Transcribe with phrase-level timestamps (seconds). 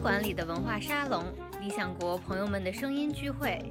[0.00, 1.22] 馆里的文化沙龙，
[1.60, 3.62] 理想国朋友们的声音聚会。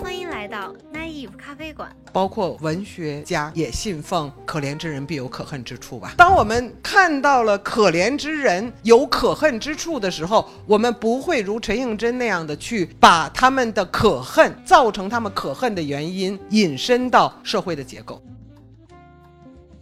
[0.00, 1.94] 欢迎来到 Naive 咖啡馆。
[2.14, 6.14] 包括文学家也信奉“可怜之人必有可恨之处”吧。
[6.16, 18.22] 当我们看到了可怜之人有可恨之处的时候，我们不会如陈应真那样的去把他们的可恨造成他们可恨的原因引申到社会的结构。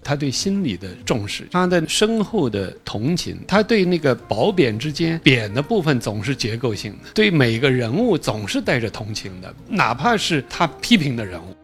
[0.06, 11.56] 他对心理的重视，他的深厚的同情，他对那个褒贬之间贬的部分总是结构性的，对每个人物总是带着同情的，哪怕是他批评的人物。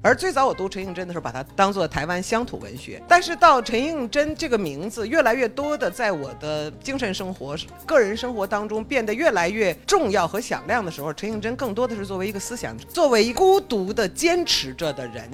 [0.00, 15.28] 而最早我读陈应真的时候，把它当做台湾乡土文学，但是到陈应真这个名字越来越多的在我的精神生活、个人生活当中变得越来越重要和响亮的时候，陈应真更多的是作为一个思想，作为一孤独的坚持着的人。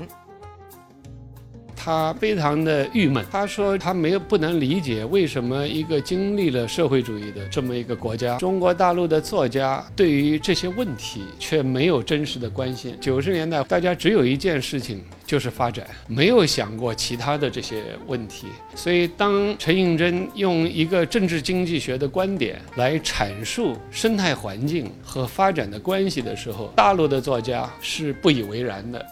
[1.84, 12.96] 他非常的郁闷，他说他没有不能理解为什么一个经历了社会主义的这么一个国家，中国大陆的作家对于这些问题却没有真实的关心。
[13.02, 18.46] 九十年代大家只有一件事情就是发展，没有想过其他的这些问题。
[18.74, 29.04] 所以当陈应真用一个政治经济学的观点来阐述生态环境和发展的关系的时候，大陆的作家是不以为然的。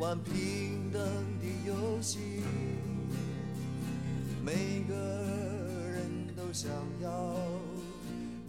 [0.00, 2.18] 玩平等的游戏，
[4.42, 4.52] 每
[4.88, 4.94] 个
[5.92, 6.70] 人都想
[7.02, 7.36] 要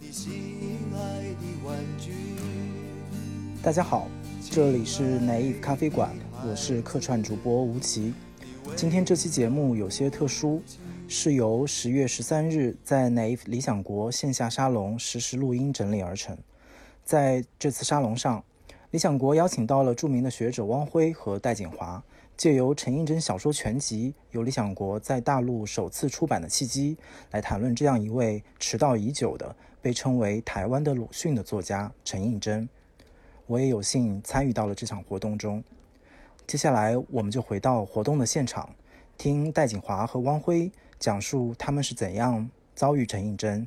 [0.00, 2.12] 你心爱的玩具。
[3.62, 4.08] 大家好，
[4.50, 8.14] 这里是 Naive 咖啡馆，我是客串主播吴奇。
[8.74, 10.62] 今天这期节目有些特殊，
[11.06, 16.34] 是由十月十三日在 Naive 理想国线下沙龙实时录音整理而成。
[17.04, 18.42] 在这次沙龙上。
[18.92, 22.02] 理想国邀请到了著名的学者汪辉和戴锦华，
[22.36, 26.98] 借由陈应真小说全集由理想国在大陆首次出版的契机，
[27.30, 32.68] 来谈论这样一位迟到已久的、被称为台湾的鲁迅的作家陈应真。
[33.46, 35.64] 我也有幸参与到了这场活动中。
[36.46, 38.68] 接下来，我们就回到活动的现场，
[39.16, 43.66] 听戴锦华和汪辉讲述他们是怎样遭遇陈应真。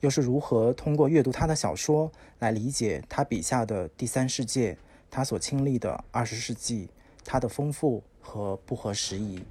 [0.00, 4.76] 又是如何通过阅读他的小说来理解他笔下的第三世界，
[5.10, 6.88] 他所亲历的二十世纪，
[7.24, 9.42] 他的丰富和不合时宜？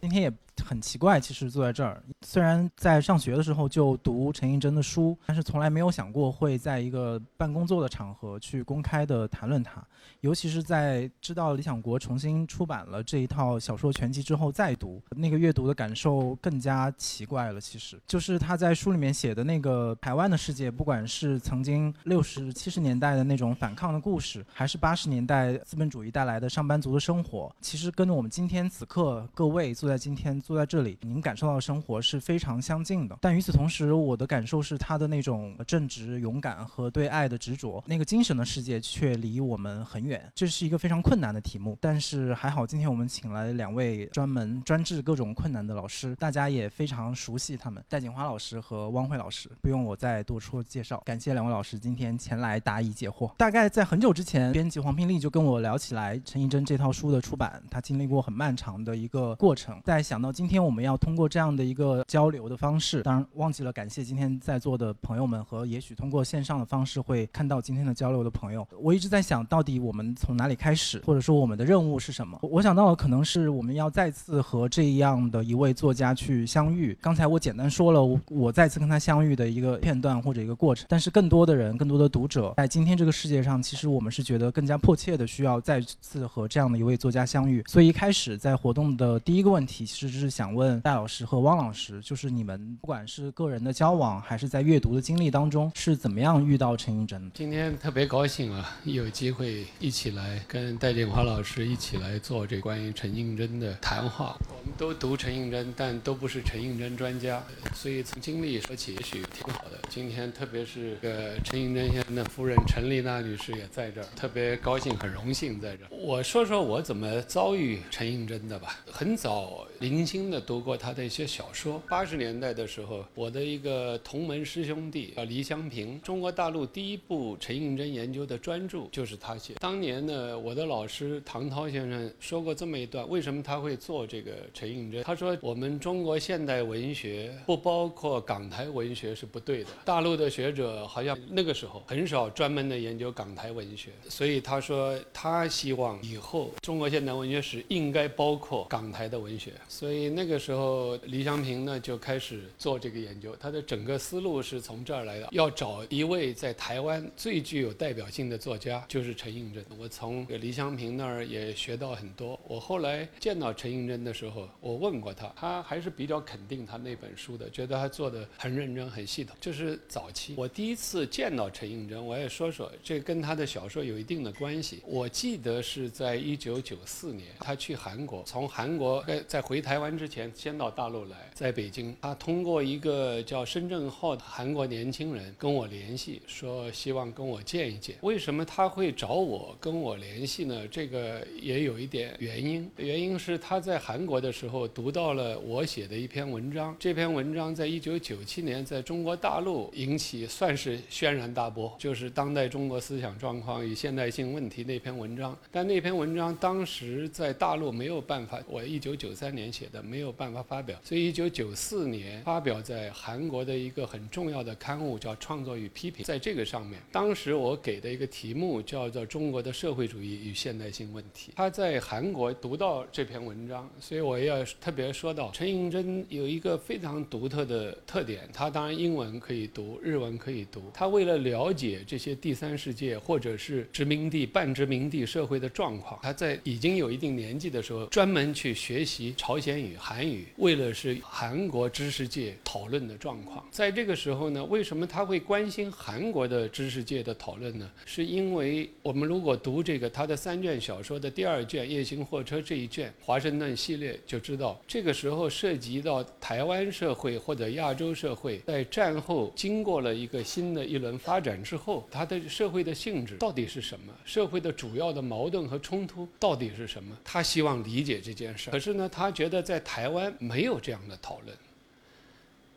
[0.00, 0.32] 今天也。
[0.62, 9.84] 很奇怪，其实坐在这儿，虽然在上学的时候就读陈应真的书，但是从来没有想过会在一个办工作的场合去公开的谈论他。
[10.20, 17.60] 尤其是在知道理想国重新出版了这一套小说全集之后再读，那个阅读的感受更加奇怪了。
[17.60, 30.40] 其实就是他在书里面写的那个台湾的世界，不管是曾经六十七十年代的那种反抗的故事，还是八十年代资本主义带来的上班族的生活，其实跟我们今天此刻各位坐在今天。
[30.44, 33.16] 坐在这里，您感受到的生活是非常相近的。
[33.22, 40.30] 但与此同时，我的感受是他的那种正直、勇敢和对爱的执着，那个精神的世界却离我们很远。
[40.34, 51.02] 这是一个非常困难的题目，但是还好，今天我们请来两位专门专治各种困难的老师，大家也非常熟悉他们，戴锦华老师和汪慧老师，不用我再多说介绍。
[51.06, 53.34] 感谢两位老师今天前来答疑解惑。
[53.38, 60.33] 大概在很久之前，编辑黄平丽就跟我聊起来陈映真这套书的出版，他经历过很漫长的一个过程，在想到。
[60.34, 68.66] 今天我们要通过这样的一个交流的方式，当然忘记了感谢今天在座的朋友们和也许通过线上的方式会看到今天的交流的朋友。
[68.80, 72.36] 我一直在想到底我们从哪里开始，或者说我们的任务是什么？
[72.42, 76.98] 我想到了可能是我们要再次和这样的一位作家去相遇。
[77.00, 87.62] 刚才我简单说了我我再次跟他相遇的一个片段或者一个过程，但是更多的人、更多的读者在今天这个世界上，其实我们是觉得更加迫切的需要再次和这样的一位作家相遇。
[87.68, 90.23] 所以一开始在活动的第一个问题其实是。
[90.24, 97.30] 是想问戴老师和汪老师，就是你们不管是个人的交往，还是在阅读的经历当中，是怎么样遇到陈映真的？
[97.34, 104.38] 今天特别高兴啊，有机会一起来跟戴建华老师一起来做这关于陈映真的谈话。
[104.48, 107.42] 我们都读陈映真，但都不是陈映真专家，
[107.74, 109.78] 所以从经历说起也许挺好的。
[109.90, 115.88] 今天特别是个陈映真先生的夫人陈丽娜女士也在这儿，特别高兴，很荣幸在这儿。
[115.90, 118.78] 我说说我怎么遭遇陈映真的吧。
[118.90, 120.04] 很早零。
[120.14, 121.82] 轻的读过他的一些小说。
[121.88, 129.54] 八十年代的时候，我的一个同门师兄弟叫黎香平，中国大陆第一部陈应真研究的专著就是他写。
[129.54, 135.02] 当年呢，我的老师唐涛先生说过这么一段：为什么他会做这个陈应真？
[135.02, 139.70] 他说我们中国现代文学不包括港台文学是不对的。
[139.84, 149.50] 大陆的学者好像那个时候很少专门的研究港台文学，所以他说他希望以后中国现代文学史应该包括港台的文学。
[149.68, 159.64] 所以那个时候黎祥平呢就开始做这个研究，他的整个思路是从这儿来的，要找一位在台湾最具有代表性的作家，就是陈映真。
[159.78, 162.38] 我从黎祥平那儿也学到很多。
[162.46, 169.36] 我后来见到陈映真的时候，我问过他，他还是比较肯定他那本书的，觉得他做的很认真、很系统。
[169.40, 174.82] 这是早期我第一次见到陈映真，我也说说，这跟他的小说有一定的关系。
[174.86, 187.96] 我记得是在一九九四年，他去韩国，从韩国在回台湾之前，先到大陆来，在北京，他通过一个叫申正浩的韩国年轻人跟我联系，说希望跟我见一见。
[188.02, 190.66] 为什么他会找我跟我联系呢？
[190.68, 205.36] 这个也有一点原因，原因是他在韩国的时候读到了我写的一篇文章，这篇文章在一九九七年在中国大陆引起算是轩然大波，就是当代中国思想状况与现代性问题那篇文章。
[205.50, 216.04] 但那篇文章当时在大陆没有办法，我一九九三年写的，没有办法发表，所以一九九四年发表在韩国的一个很重要的刊物叫《创作与批评》。
[216.06, 221.32] 在这个上面，当时我给的一个题目叫做《中国的社会主义与现代性问题》。
[221.36, 230.70] 他在韩国读到这篇文章，所以我要特别说到陈应真有一个非常独特的特点，他当然英文可以读，日文可以读。
[230.72, 243.44] 他为了了解这些第三世界或者是殖民地、半殖民地社会的状况，他在已经有一定年纪的时候，专门去学习朝鲜语、韩语，为了是韩国知识界讨论的状况。
[243.50, 247.70] 在这个时候呢，为什么他会关心韩国的知识界的讨论呢？
[247.84, 263.92] 是因为我们如果读这个他的三卷小说的第二卷《夜行货车》这一卷华盛顿系列，就知道这个时候涉及到台湾社会或者亚洲社会在战后经过了一个新的一轮发展之后，它的社会的性质到底是什么？
[264.04, 266.96] 社会的主要的矛盾和冲突到底是什么？
[267.04, 271.36] 他希望理解这件事，可是呢，他觉得在在台湾没有这样的讨论，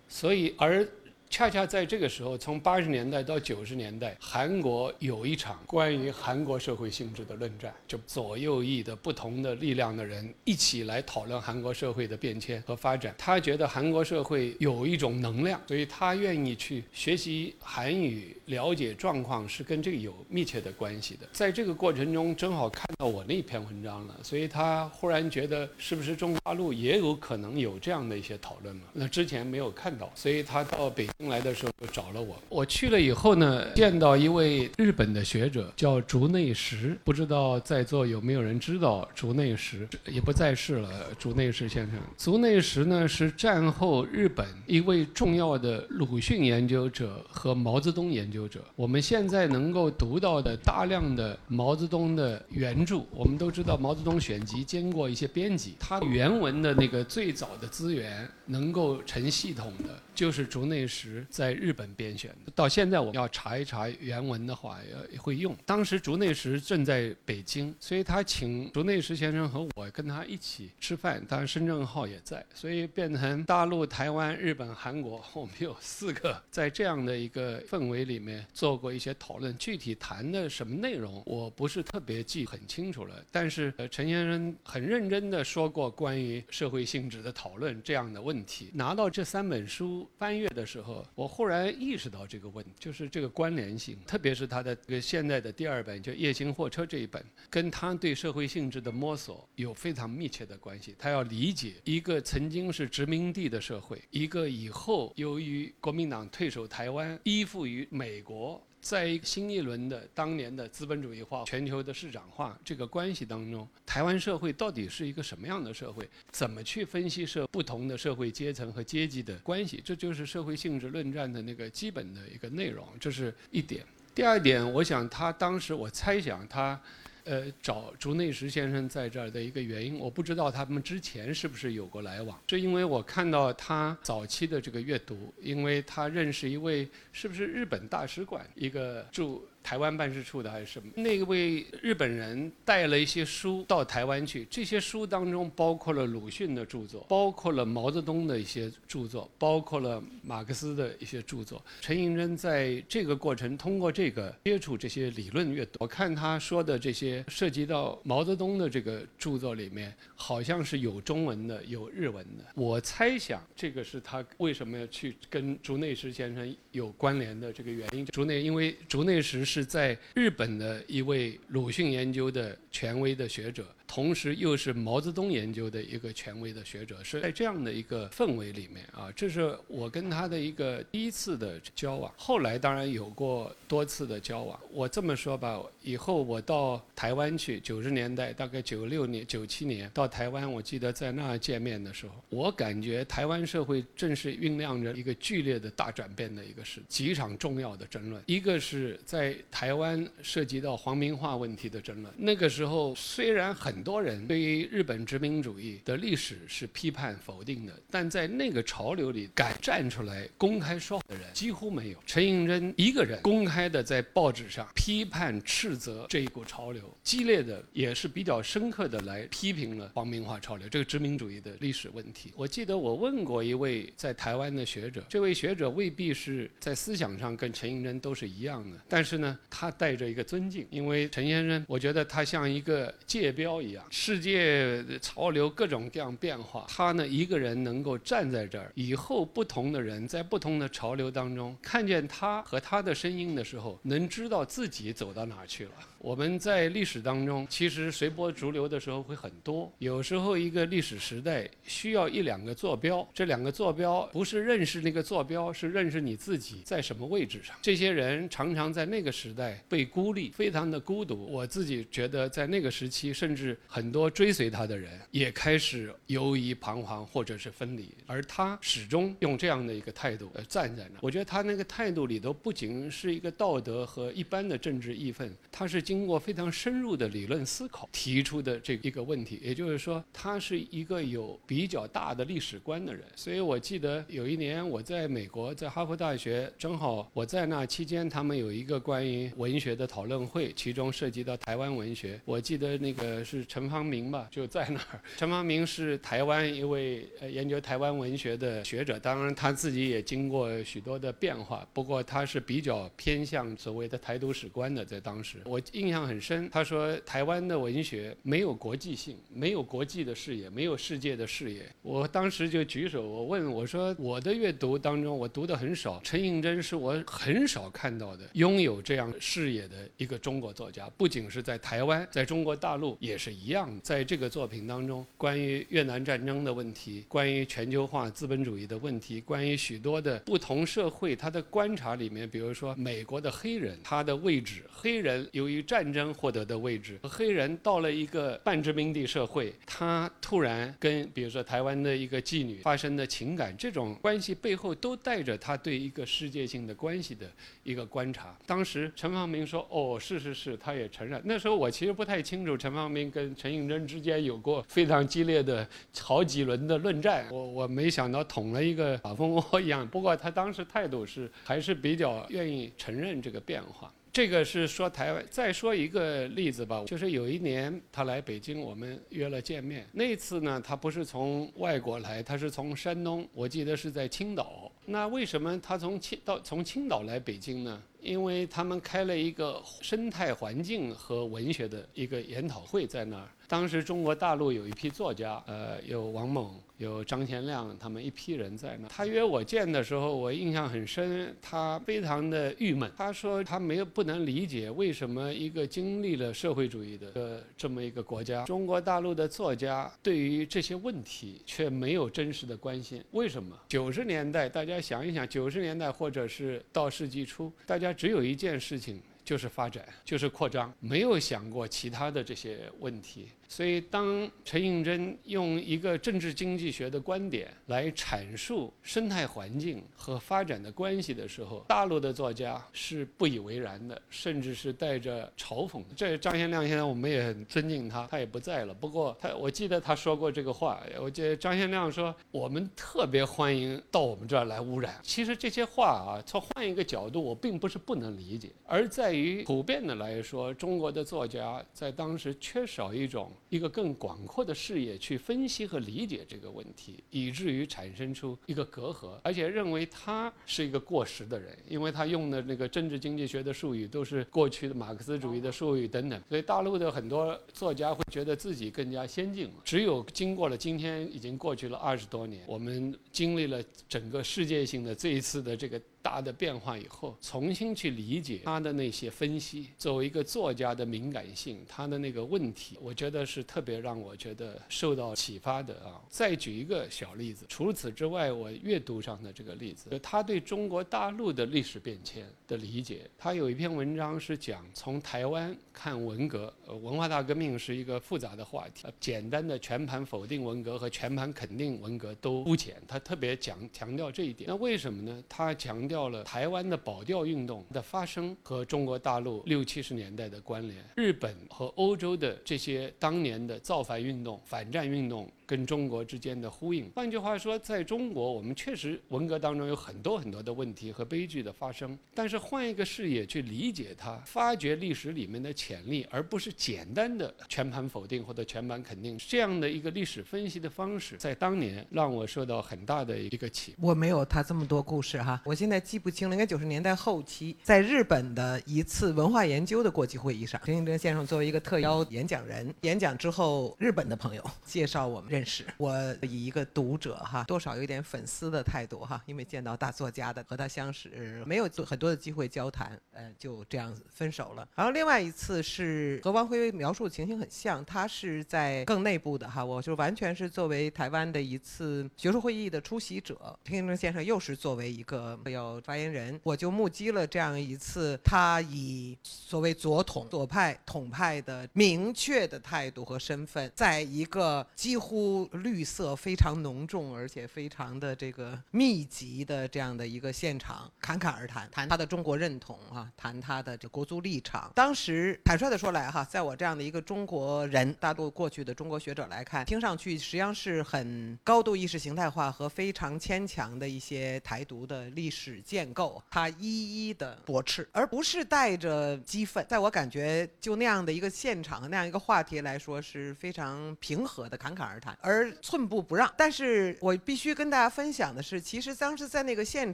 [0.10, 0.88] 所以而。
[1.30, 13.14] 恰恰在这个时候，从八十年代到九十年代，韩国有一场关于韩国社会性质的论战，就左右翼的不同的力量的人一起来讨论韩国社会的变迁和发展。
[13.18, 21.28] 他觉得韩国社会有一种能量，所以他愿意去学习韩语，了解状况是跟这个有密切的关系的。
[21.34, 28.84] 在这个过程中，正好看到我那篇文章了，所以他忽然觉得是不是中国大陆也有可能有这样的一些讨论了？
[28.94, 31.06] 那之前没有看到，所以他到北。
[31.26, 41.08] 来的时候就找了我，我去了以后呢，见到一位日本的学者叫竹内实，不知道在座有没有人知道竹内实，也不在世了。
[41.18, 48.64] 竹内实先生，竹内实呢是战后日本一位重要的鲁迅研究者和毛泽东研究者。
[48.76, 60.00] 我们现在能够读到的大量的毛泽东的原著，我们都知道毛泽东选集经过一些编辑，他原文的那个最早的资源能够成系统的。
[60.18, 64.80] 就是竹内实在日本编选的，到现在我要查一查原文的话，
[65.12, 65.56] 也会用。
[65.64, 79.56] 当时竹内实正在北京，所以他请竹内实先生和我跟他一起吃饭，当然申正浩也在，所以变成大陆、台湾、日本、韩国，我们有四个在这样的一个氛围里面做过一些讨论。
[79.60, 83.24] 具体谈的什么内容，我不是特别记很清楚了。
[83.32, 88.72] 但是陈先生很认真地说过关于社会性质的讨论这样的问题。
[88.74, 90.07] 拿到这三本书。
[90.18, 100.96] 翻阅的时候，我忽然意识到这个问题，就是这个关联性，特别是他的个现在的第二本，叫《夜行货车》这一本，跟他对社会性质的摸索有非常密切的关系。
[100.98, 108.62] 他要理解一个曾经是殖民地的社会，一个以后由于国民党退守台湾，依附于美国。
[108.88, 116.10] 在新一轮的当年的资本主义化、全球的市场化这个关系当中，台湾社会到底是一个什么样的社会？
[116.32, 119.82] 怎么去分析社不同的社会阶层和阶级的关系？
[119.84, 123.84] 这就是社会性质论战的那个基本的一个内容，这是一点。
[124.16, 126.82] 第二点，我想他当时，我猜想他。
[127.28, 139.46] 呃，找竹内实先生在这儿的一个原因，我不知道他们之前是不是有过来往，是因为我看到他早期的这个阅读，因为他认识一位是不是日本大使馆一个驻。
[139.68, 140.90] 台湾办事处的还是什么？
[140.96, 151.62] 那位日本人带了一些书到台湾去，这些书当中包括了鲁迅的著作，包括了毛泽东的一些著作，包括了马克思的一些著作。
[151.82, 162.46] 陈寅真在这个过程通过这个接触这些理论阅读，我看他说的这些涉及到毛泽东的这个著作里面，好像是有中文的，有日文的。
[162.56, 168.06] 我猜想这个是他为什么要去跟竹内实先生有关联的这个原因。
[168.06, 173.66] 竹内因为竹内实是是在日本的一位鲁迅研究的权威的学者。
[173.88, 182.14] 同时又是毛泽东研究的一个权威的学者，是在这样的一个氛围里面啊，这是我跟他的一个第一次的交往。
[182.18, 184.60] 后来当然有过多次的交往。
[184.72, 198.22] 我这么说吧，以后我到台湾去，九十年代大概九六年、九七年到台湾，我记得在那儿见面的时候，我感觉台湾社会正是酝酿着一个剧烈的大转变的一个事，几场重要的争论。
[198.26, 203.77] 一个是在台湾涉及到皇民化问题的争论，那个时候虽然很。
[203.78, 212.00] 很多人对于日本殖民主义的历史是批判否定的，但在那个潮流里敢站出来公开说的人几乎没有。
[212.08, 222.34] 陈寅真一个人公开的在报纸上批判斥责这一股潮流，激烈的也是比较深刻的来批评了皇民化潮流这个殖民主义的历史问题。
[222.36, 233.62] 我记得我问过一位在台湾的学者，这位学者未必是在思想上跟陈寅真都是一样的，但是呢，他带着一个尊敬，因为陈先生，我觉得他像一个界标。
[233.67, 245.72] 一世界潮流各种各样变化，他呢一个人能够站在这儿，以后不同的人在不同的潮流当中看见他和他的声音的时候，能知道自己走到哪去了。
[246.00, 249.72] 我们在历史当中，其实随波逐流的时候会很多。
[249.80, 257.56] 有时候一个历史时代需要一两个坐标，这两个坐标不是认识那个坐标，是认识你自己在什么位置上。
[257.62, 261.26] 这些人常常在那个时代被孤立，非常的孤独。
[261.26, 267.88] 我自己觉得在那个时期，甚至很多追随他的人也开始犹疑彷徨，或者是分离。
[268.08, 271.00] 而他始终用这样的一个态度呃站在那。
[271.02, 276.08] 我觉得他那个态度里头不仅是一个道德和一般的政治义愤，他是经。
[276.08, 283.04] 过非常深入的理论思考提出的这一个问题，也就是说，他是一个有比较大的历史观的人。
[283.14, 292.18] 所以我记得有一年我在美国，在哈佛大学，正好我在那期间，他们有一个关于文学的讨论会，其中涉及到台湾文学。
[292.24, 295.02] 我记得那个是陈方明吧，就在那儿。
[295.18, 305.88] 陈方明是台湾一位研究台湾文学的学者，当然他自己也经过许多的变化，不过他是比较偏向所谓的台独史观的，在当时我印。
[305.88, 311.66] 象很深，他说台湾的文学没有国际性，没有国际的视野，没有世界的视野。
[311.82, 320.90] 我当时就举手，我问我说，我的阅读当中，我读的很少，陈映真是我很少看到的拥有这样视野的一个中国作家。
[320.98, 323.70] 不仅是在台湾，在中国大陆也是一样。
[323.84, 347.30] 在这个作品当中，关于越南战争的问题，关于全球化资本主义的问题，关于许多的不同社会，他的观察里面，比如说美国的黑人，他的位置，黑人由于战争获得的位置，黑人到了一个半殖民地社会，他突然跟比如说台湾的一个妓女发生的情感，这种关系背后都带着他对一个世界性的关系的
[347.64, 348.38] 一个观察。
[348.46, 355.68] 当时陈方明说：“哦，是是是，他也承认。”那时候我其实不太清楚陈方明跟陈应真之间有过非常激烈的
[356.00, 357.28] 好几轮的论战。
[357.32, 359.88] 我我没想到捅了一个马蜂窝一样。
[359.88, 363.94] 不过他当时态度是还是比较愿意承认这个变化。
[364.10, 369.88] 这个是说台湾，再说一个例子吧，就是有一年他来北京，我们约了见面。
[369.92, 374.72] 那次呢，他不是从外国来，他是从山东，我记得是在青岛。
[374.86, 377.80] 那为什么他从青到从青岛来北京呢？
[378.08, 383.28] 因为他们开了一个生态环境和文学的一个研讨会在那儿。
[383.48, 388.90] 当时中国大陆有一批作家，呃，有王蒙，有张贤亮，他们一批人在那。
[388.90, 392.92] 他约我见的时候，我印象很深，他非常的郁闷。
[392.98, 403.02] 他说他没有不能理解为什么一个经历了社会主义的这么一个国家，中国大陆的作家对于这些问题却没有真实的关心。
[403.12, 403.58] 为什么？
[403.70, 409.02] 九十年代大家想一想，九十年代或者是到世纪初，大家只有一件事情。
[409.28, 413.28] 就是发展，就是扩张，没有想过其他的这些问题。
[413.48, 425.82] 所以，当陈应真用一个政治经济学的观点来阐述生态环境和发展的关系的时候，大陆的作家是不以为然的，甚至是带着嘲讽。
[425.96, 428.74] 这张先亮现在我们也很尊敬他，他也不在了。
[428.74, 430.84] 不过他，我记得他说过这个话。
[431.00, 459.54] 我记得张先亮说：“我们特别欢迎到我们这儿来污染。”其实这些话啊，从换一个角度，我并不是不能理解，而在于普遍的来说，中国的作家在当时缺少一种一个更广阔的视野去分析和理解这个问题，以至于产生出一个隔阂，而且认为他是一个过时的人，因为他用的那个政治经济学的术语都是过去的马克思主义的术语等等，所以大陆的很多作家会觉得自己更加先进了。
[459.64, 465.82] 只有经过了今天已经过去了二十多年，我们经历了整个世界性的这一次的这个。
[466.08, 476.02] 大的变化以后，重新去理解他的那些分析，作为一个作家的敏感性，他的那个问题，我觉得是特别让我觉得受到启发的啊。
[476.08, 486.52] 再举一个小例子，除此之外，我阅读上的这个例子，他对中国大陆的历史变迁的理解，他有一篇文章是讲从台湾看文革，
[486.82, 494.50] 文化大革命是一个复杂的话题，简单的全盘否定文革和全盘肯定文革都肤浅，他特别讲强调这一点。
[494.50, 495.24] 那为什么呢？
[495.30, 496.08] 他强调。
[496.08, 505.30] 了台湾的保钓运动的发生和中国大陆六七十年代的关联，日本和欧洲的这些当年的造反运动、反战运动。
[505.48, 506.92] 跟中国之间的呼应。
[506.94, 511.98] 换句话说，在中国，我们确实文革当中有很多很多的问题和悲剧的发生。
[512.14, 523.76] 但是换一个视野去理解它，发掘历史里面的潜力，而不是简单的全盘否定或者全盘肯定这样的一个历史分析的方式，在当年让我受到很大的一个启。
[523.80, 526.36] 我没有他这么多故事哈，我现在记不清了。
[526.36, 535.28] 应该九十年代后期，在日本的一次文化研究的国际会议上，陈应真先生作为一个特邀演讲人，演讲之后，日本的朋友介绍我们。
[535.28, 544.68] 认识我以一个读者哈，多少有点粉丝的态度哈，因为见到大作家的和他相识，没有很多的机会交谈，呃，就这样分手了。
[544.76, 565.48] 然后另外一次是和王辉描述的情形很像，他是在更内部的哈，我就完全是作为台湾的一次学术会议的出席者，听正先生又是作为一个要发言人，我就目击了这样一次他以所谓左统左派统派的明确的态度和身份，在一个几乎。
[565.68, 574.72] 绿色非常浓重，而且非常的这个密集的这样的一个现场，侃侃而谈，谈他的中中国认同啊，谈他的这国足立场。
[574.74, 589.64] 当时坦率的说来哈，在我这样的一个中国人，大陆过去的中国学者来看，听上去实际上是很高度意识形态化和非常牵强的一些台独的历史建构，他一一的驳斥，而不是带着激愤。
[589.70, 595.16] 在我感觉，就那样的一个现场，那样一个话题来说，是非常平和的侃侃而谈。
[595.22, 599.94] 而寸步不让，但是我必须跟大家分享的是，其实当时在那个现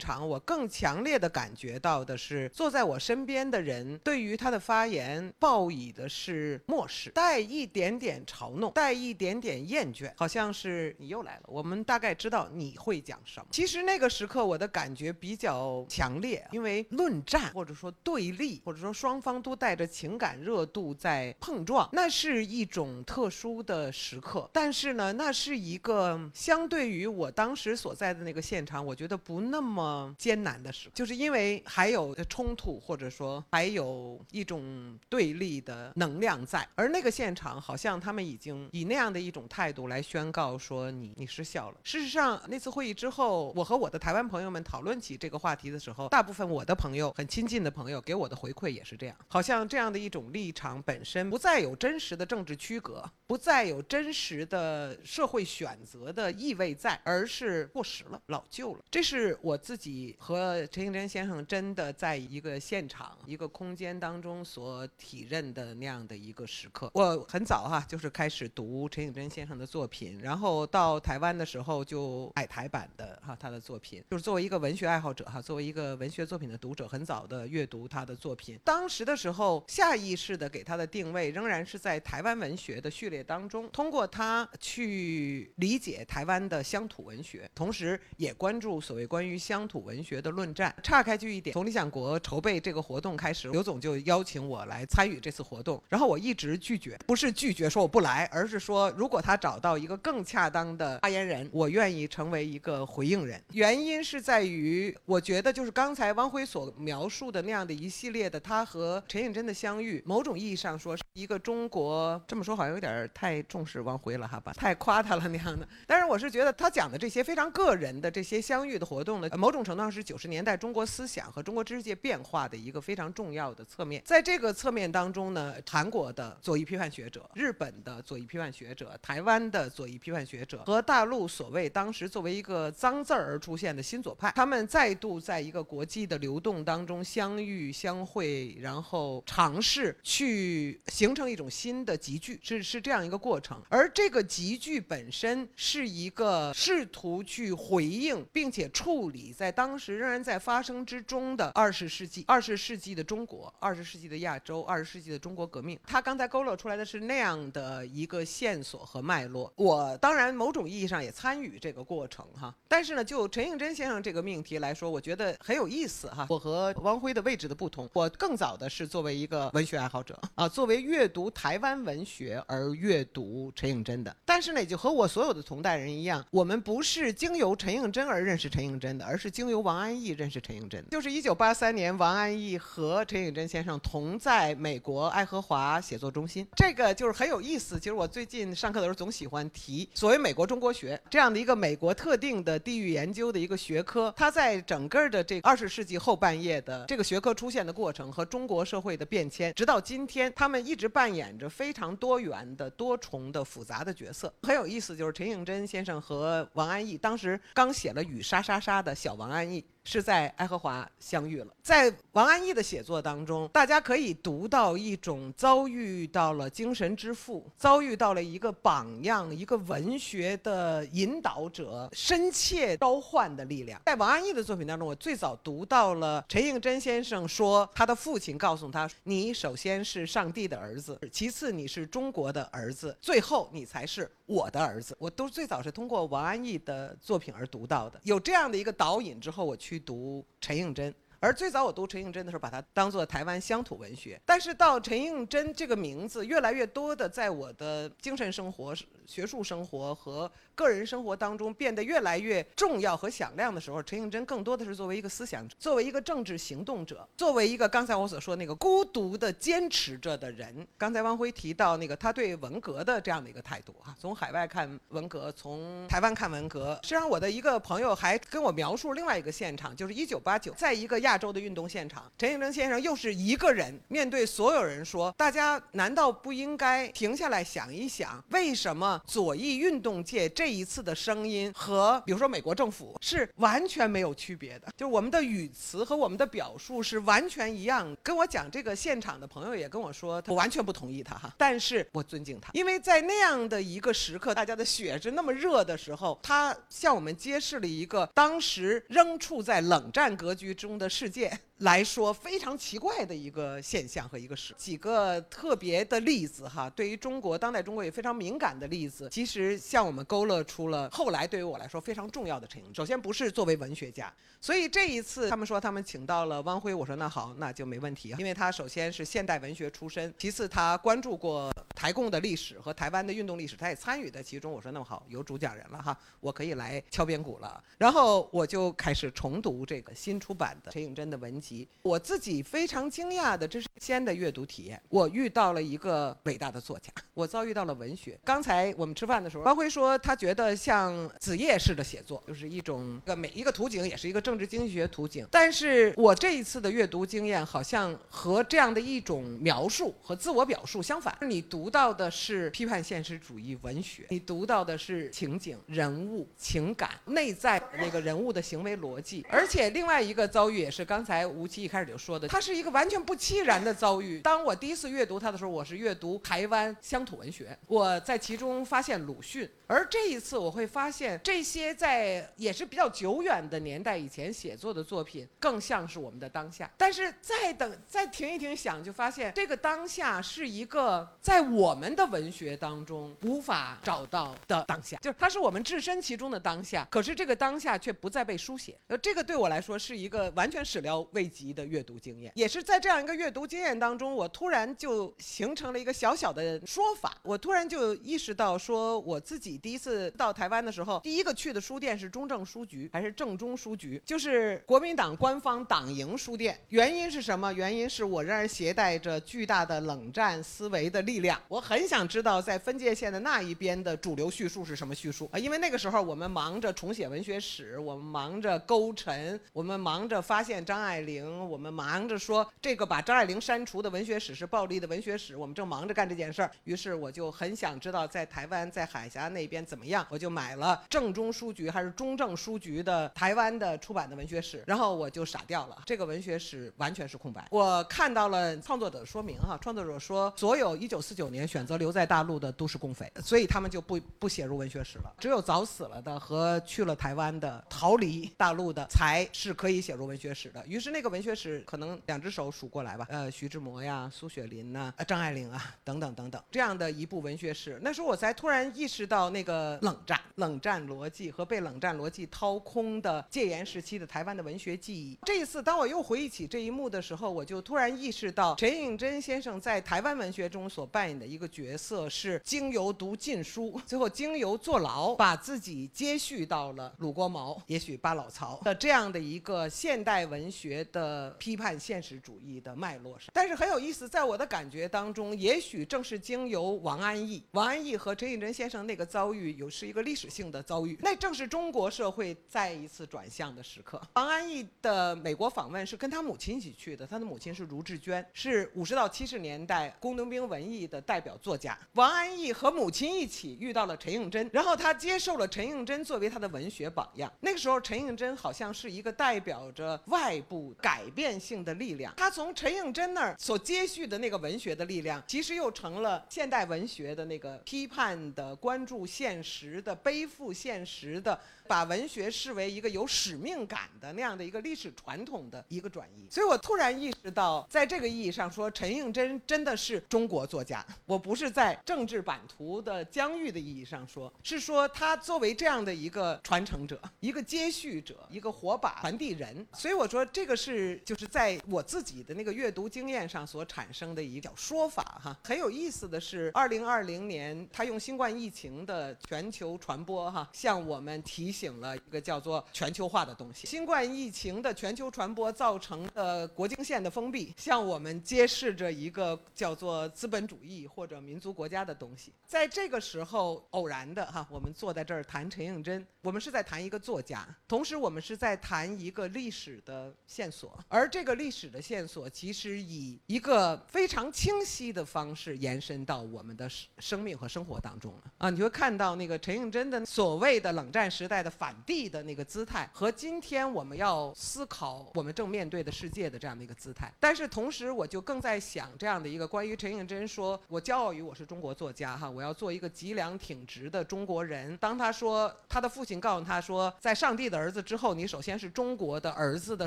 [0.00, 11.42] 场，我更强烈的感觉到的是，坐在我身边的人对于他的发言报以的是漠视，带一点点嘲弄，带一点点厌倦，好像是你又来了。
[11.46, 13.46] 我们大概知道你会讲什么。
[13.50, 24.50] 其实那个时刻我的感觉比较强烈，因为论战或者说对立，或者说双方都带着情感热度在碰撞，那是一种特殊的时刻。
[24.52, 25.14] 但是呢。
[25.16, 36.66] 那是一个相对于我当时所在的那个现场，我觉得不那么艰难的事，就是因为还有有的冲突，或者说还有一种对立的能量在。
[36.74, 41.76] 而那个现场好像他们已经以那样的一种态度来宣告说你你失效了。
[41.82, 54.98] 事实上，那次会议之后，我和我的台湾朋友们讨论起这个话题的时候，大部分我的朋友很亲近的朋友给我的回馈也是这样，好像这样的一种立场本身不再有真实的政治区隔，不再有真实的。
[55.04, 58.84] 社会选择的意味在，而是过时了、老旧了。
[58.90, 66.90] 这是我自己和陈应真先生真的在一个现场、一个空间当中所体认的那样的一个时刻。
[66.92, 78.58] 我很早哈，就是开始读陈景真先生的作品，然后到台湾的时候就买台版的哈他的作品，就是作为一个文学爱好者哈，作为一个文学作品的读者，很早的阅读他的作品。
[78.64, 85.52] 当时的时候，下意识的给他的定位仍然是在台湾文学的序列当中，通过他去。
[85.56, 90.74] 理解台湾的乡土文学，同时也关注所谓关于乡土文学的论战。
[90.82, 103.42] 岔开去一点，从理想国筹备这个活动开始，刘总就邀请我来参与这次活动，然后我一直拒绝，不是拒绝说我不来，而是说如果他找到一个更恰当的发言人，我愿意成为一个回应人。
[103.52, 115.66] 原因是在于，我觉得就是刚才汪辉所描述的那样的一系列的他和陈映真的相遇，某种意义上说是一个中国这么说好像有点太重视汪辉了哈吧，太夸他了那样的。
[115.86, 124.02] 但是我是觉得他讲的这些非常个人的这些相遇的活动呢，某种程度上是九十年代中国思想和中国知识界变化的一个非常重要的侧面。
[124.04, 143.60] 在这个侧面当中呢，韩国的左翼批判学者、日本的左翼批判学者、台湾的左翼批判学者和大陆所谓当时作为一个脏字儿而出现的新左派，他们再度在一个国际的流动当中相遇相会，然后尝试去形成一种新的集聚，是是这样一个过程。
[143.68, 155.78] 而这个集聚本身是一个试图去回应并且处理在当时仍然在发生之中的二十世纪、二十世纪的中国、二十世纪的亚洲、二十世纪的中国革命。
[155.86, 159.52] 他刚才勾勒出来的是那样的一个线索和脉络。
[159.54, 166.26] 我当然某种意义上也参与这个过程哈，但是呢，就陈映真先生这个命题来说，我觉得很有意思哈。
[166.28, 174.14] 我和汪辉的位置的不同，我更早的是作为一个文学爱好者啊，作为阅读台湾文学而阅读陈映真的。
[174.24, 180.88] 但是呢，就和我所有的同代人一样，我们不是经由陈映真而认识陈映真的，而是经由王安忆认识陈映真的。
[180.90, 187.78] 就是一九八八三年，王安忆和陈映真先生同在美国爱荷华写作中心，这个就是很有意思。
[187.78, 204.32] 其实我最近上课的时候总喜欢提所谓美国中国学这样的一个美国特定的地域研究的一个学科，它在整个的这二十世纪后半叶的这个学科出现的过程和中国社会的变迁，直到今天，他们一直扮演着非常多元的、多重的、复杂的角色。
[204.44, 209.62] 很有意思，就是陈映真先生和王安忆当时刚写了《雨沙沙沙》的小王安忆。
[209.84, 211.54] 是在爱荷华相遇了。
[211.62, 223.80] 在王安忆的写作当中，大家可以读到一种遭遇到了精神之父，遭遇到了一个榜样，一个文学的引导者，深切召唤的力量。
[223.84, 238.00] 在王安忆的作品当中，我最早读到了陈应真先生说，他的父亲告诉他：“你首先是上帝的儿子，其次你是中国的儿子，最后你才是我的儿子。”我都最早是通过王安忆的作品而读到的。
[238.04, 239.73] 有这样的一个导引之后，我去。
[239.74, 244.20] 去读陈映真，而最早我读陈映真的时候，把它当做台湾乡土文学。
[244.24, 248.72] 但是到陈映真这个名字越来越多的在我的精神生活、
[249.06, 250.30] 学术生活和。
[250.56, 260.64] 个人生活当中变得越来越重要和响亮的时候，陈映真更多的是作为一个思想者，作为一个政治行动者，作为一个刚才我所说那个孤独的坚持着的人。
[260.78, 266.78] 刚才汪辉提到那个他对文革的这样的一个态度哈，从海外看文革，从台湾看文革。
[266.84, 287.92] 实际上，我的一个朋友还跟我描述另外一个现场，就是一九八九，在一个亚洲的运动现场，陈映真先生又是一个人面对所有人说：“大家难道不应该停下来想一想，为什么左翼运动界这？”一次的声音和比如说美国政府是完全没有区别的，就是我们的语词和我们的表述是完全一样。
[288.04, 301.36] 跟我讲这个现场的朋友也跟我说，我完全不同意他哈，但是我尊敬他，因为在那样的一个时刻，大家的血是那么热的时候，他向我们揭示了一个当时仍处在冷战格局中的世界。
[301.64, 312.74] 来说非常奇怪的一个现象和一个事，几个特别的例子哈，对于中国当代中国也非常敏感的例子，其实向我们勾勒出了后来对于我来说非常重要的陈映。
[312.74, 324.52] 首先不是作为文学家，所以这一次他们说他们请到了汪辉，我说那好，那就没问题，因为他首先是现代文学出身，其次他关注过台共的历史和台湾的运动历史，他也参与在其中。
[324.52, 327.64] 我说那么好，有主讲人了哈，我可以来敲边鼓了。
[327.78, 331.53] 然后我就开始重读这个新出版的陈映真的文集。
[331.82, 334.80] 我自己非常惊讶的，这是先的阅读体验。
[334.88, 338.18] 我遇到了一个伟大的作家，我遭遇到了文学。
[338.24, 345.26] 刚才我们吃饭的时候，包辉说他觉得像子夜式的写作，就是一种个每一个图景也是一个政治经济学图景。
[345.30, 351.14] 但是我这一次的阅读经验，好像和这样的一种描述和自我表述相反。
[351.20, 359.26] 你读到的是批判现实主义文学，你读到的是情景、人物、情感、内在那个人物的行为逻辑。
[359.28, 361.26] 而且另外一个遭遇也是刚才。
[361.34, 364.20] 吴奇一开始就说的，他是一个完全不期然的遭遇。
[364.20, 369.48] 当我第一次阅读他的时候，我是阅读台湾乡土文学，我在其中发现鲁迅。
[369.66, 376.70] 而这一次，我会发现这些在也是比较久远的年代以前写作的作品，更像是我们的当下。
[376.76, 386.86] 但是再等再停一停想，就发现这个当下是一个在我们的文学当中无法找到的当下，就是它是我们置身其中的当下。
[386.90, 388.78] 可是这个当下却不再被书写。
[388.88, 391.23] 呃，这个对我来说是一个完全始料未。
[391.24, 392.30] 这集的阅读经验。
[392.34, 397.16] 也是在这样一个阅读经验当中，我突然就形成了一个小小的说法。
[397.22, 406.58] 我突然就意识到，说我自己第一次到台湾的时候，第一个去的书店是中正书局，还是正中书局，就是国民党官方党营书店。
[406.68, 407.50] 原因是什么？
[407.54, 415.38] 原因是我仍然携带着巨大的冷战思维的力量，我很想知道在分界线的那一边的主流叙述是什么叙述啊？
[415.38, 426.50] 因为那个时候我们忙着重写文学史，我们忙着勾陈，我们忙着发现张爱玲，我们忙着说这个把张爱玲删除的文学史是暴力的文学史，我们正忙着干这件事儿。
[426.64, 437.46] 于是我就很想知道在台湾在海峡那边怎么样，我就买了正中书局还是中正书局的台湾的出版的文学史，然后我就傻掉了，这个文学史完全是空白。
[437.50, 450.64] 我看到了创作者说明哈，创作者说所有一九四九年选择留在大陆的都是共匪，所以他们就不不写入文学史了，只有早死了的和去了台湾的逃离大陆的才是可以写入文学史的。
[450.66, 465.18] 于是那个文学史可能两只手数过来吧，呃，徐志摩呀、苏雪林呐、呃张爱玲啊等等等等这样的一部文学史，那时候我才突然意识到那个冷战、冷战逻辑和被冷战逻辑掏空的戒严时期的台湾的文学记忆。
[465.24, 483.28] 这一次，当我又回忆起这一幕的时候，我就突然意识到陈映真先生在台湾文学中所扮演的一个角色是经由读禁书，最后经由坐牢，把自己接续到了鲁国毛，也许巴老曹的这样的一个现代文学的批判现实主义的脉络上。
[483.32, 494.00] 但是很有意思，在我的感觉当中，也许正是经由王安忆，王安忆和陈映真先生那个遭遇，有是一个历史性的遭遇，那正是中国社会再一次转向的时刻。
[494.14, 501.76] 王安忆的美国访问是跟他母亲一起去的，他的母亲是卢志娟，是五十到七十年代工农兵文艺的代表作家。
[501.94, 507.32] 王安忆和母亲一起遇到了陈映真，然后他接受了陈映真作为他的文学榜样。
[507.40, 512.12] 那个时候，陈映真好像是一个代表着外部改变性的力量。
[512.14, 521.40] 他从陈映真那儿所接续的那个文学的力量，其实又成了现代文学的那个批判的、关注现实的、背负现实的。
[521.66, 530.84] 把文学视为一个有使命感的那样的一个历史传统的一个转移，所以我突然意识到，在这个意义上说，陈映真真的是中国作家。
[531.06, 539.66] 我不是在政治版图的疆域的意义上说，是说他作为这样的一个传承者、一个接续者、一个火把传递人。
[539.72, 545.34] 所以我说，这个是就是在我自己的那个阅读经验上所产生的一个说法哈。
[545.42, 551.53] 很有意思的是，二零二零年他用新冠疫情的全球传播哈，向我们提。
[551.54, 553.68] 醒了一个叫做全球化的东西。
[553.68, 562.32] 新冠疫情的全球传播造成的国境线的封闭，向我们揭示着一个叫做资本主义或者民族国家的东西。
[562.44, 570.76] 在这个时候，偶然的哈，我们坐在这儿谈陈映真，我们是在谈一个作家，同时我们是在谈一个历史的线索。
[570.88, 578.50] 而这个历史的线索，其实以一个非常清晰的方式延伸到我们的生命和生活当中了啊！
[578.50, 581.43] 你会看到那个陈映真的所谓的冷战时代。
[581.44, 587.12] 的反帝的那个姿态，和今天我们要思考我们正面对的世界的这样的一个姿态。
[587.20, 599.86] 但是同时，我就更在想这样的一个关于陈映真说：“我骄傲于我是中国作家，哈，我要做一个脊梁挺直的中国人。”当他说他的父亲告诉他说，在上帝的儿子之后，你首先是中国的儿子的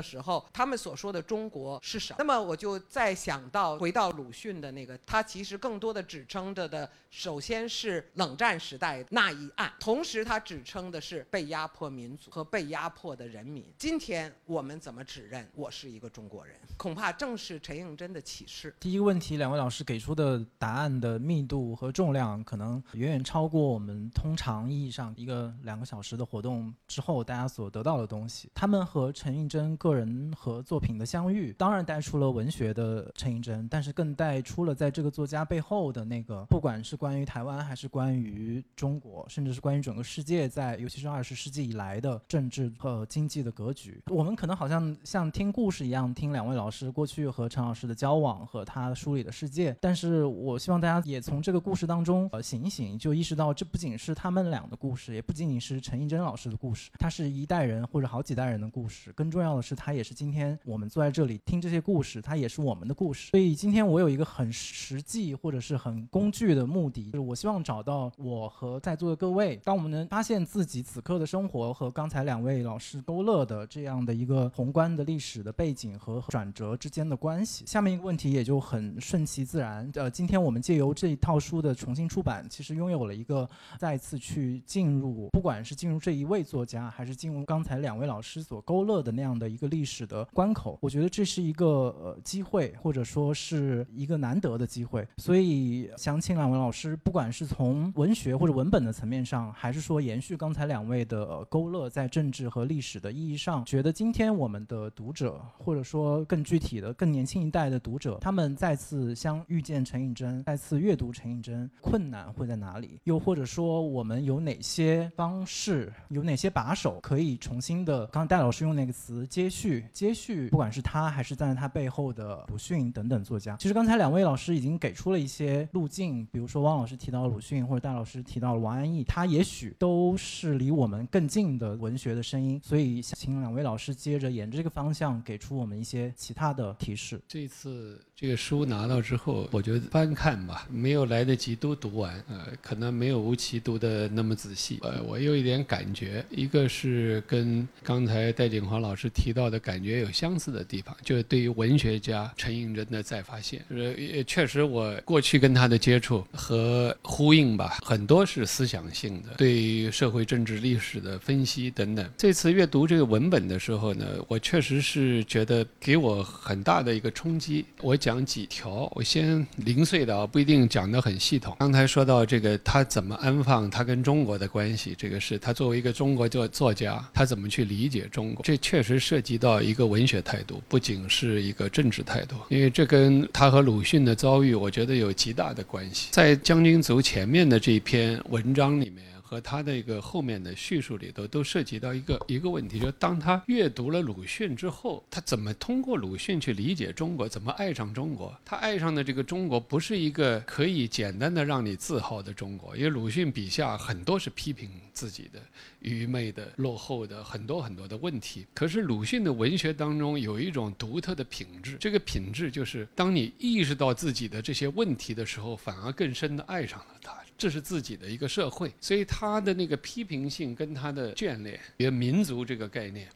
[0.00, 2.16] 时候，他们所说的中国是什么？
[2.18, 11.47] 那么我就在想到回到鲁迅的那个，他其实更多的指称着的，首先是冷战时代那一岸，同时他指称的是被。
[11.48, 13.64] 压迫民族和被压迫的人民。
[13.76, 16.54] 今天我们怎么指认我是一个中国人？
[16.76, 18.74] 恐怕正是陈映真的启示。
[18.78, 28.50] 第一个问题，两位老师给出的答案的密度和重量，可能远远超过我们通常意义上一个两个小时的活动之后大家所得到的东西。
[28.54, 41.37] 他们和陈映真个人和作品的相遇，当然带出了文学的陈映真，但是更带出了在这个作家背后的那个，不管是关于台湾，还是关于中国，甚至是关于整个世界，在尤其是二十。
[41.38, 59.12] 世纪以来的政治和经济的格局，我们可能好像像听故事一样听两位老师过去和陈老师的交往和他梳理的世界，但是我希望大家也从这个故事当中呃醒一醒，就意识到这不仅是他们俩的故事，也不仅仅是陈映真老师的故事，它是一代人或者好几代人的故事。
[59.12, 63.30] 更重要的是，它也是今天我们坐在这里听这些故事，它也是我们的故事。
[63.30, 71.27] 所以今天我有一个很实际或者是很工具的目的，就是我希望找到我和在座的各位，当我们能发现自己此刻的。
[71.28, 79.90] 生活和刚才两位老师勾勒的这样的一个宏观的历史的背景和转折之间的关系，下面一个问题也就很顺其自然。
[79.94, 90.78] 呃，今天我们借由这一套书的重新出版，其实拥有了一个再次去进入，不管是进入这一位作家，还是进入刚才两位老师所勾勒的那样的一个历史的关口。
[90.80, 95.06] 我觉得这是一个呃机会，或者说是一个难得的机会。
[95.18, 113.00] 所以想请两位老师，不管是从文学或者文本的层面上，还是说延续刚才两位的的勾勒，在政治和历史的意义上，觉得今天我们的读者，或者说更具体的更年轻一代的读者，他们再次相遇见陈颖真，再次阅读陈颖真，困难会在哪里？
[113.04, 118.06] 又或者说我们有哪些方式，有哪些把手可以重新的？
[118.06, 137.20] 刚才戴老师用那个词接续，接续，不管是他还是站在他背后的鲁迅等等作家，其实刚才两位老师已经给出了一些路径，比如说汪老师提到鲁迅，或者戴老师提到了王安忆，他也许都是离我们更近的文学的声音，所以请两位老师接着沿着这个方向给出我们一些其他的提示。
[137.26, 162.10] 这次这个书拿到之后，我觉得翻看吧，没有来得及都读完，呃，可能没有吴奇读的那么仔细，呃，我有一点感觉，一个是跟刚才戴景华老师提到的感觉有相似的地方，就是对于文学家陈寅真的再发现，呃，也确实我过去跟他的接触和呼应吧，很多是思想性的，对于社会政治历史的分析等等。
[162.18, 167.64] 这次阅读这个文本的时候呢，我确实是觉得给我很大的一个冲击。
[167.80, 171.54] 我讲讲几条，我先零碎的啊，不一定讲得很系统。
[171.58, 186.08] 刚才说到这个，他怎么安放他跟中国的关系，这个是他作为一个中国作作家，他怎么去理解中国，这确实涉及到一个文学态度，不仅是一个政治态度，因为这跟他和鲁迅的遭遇，我觉得有极大的关系。
[186.10, 189.07] 在《将军族》前面的这一篇文章里面。
[189.28, 198.34] 和他的一个后面的叙述里头都涉及到一个一个问题，就是当他阅读了鲁迅之后，他怎么通过鲁迅去理解中国，怎么爱上中国？
[198.42, 205.38] 他爱上的这个中国不是一个可以简单的让你自豪的中国，因为鲁迅笔下很多是批评自己的
[205.80, 208.46] 愚昧的、落后的很多很多的问题。
[208.54, 217.12] 可是鲁迅的文学当中有一种独特的品质，这个品质就是当你意识到自己的这些问题的时候，反而更深的爱上了他。
[217.38, 223.08] 这是自己的一个社会，所以他的那个批评性跟他的眷恋，也民族这个概念，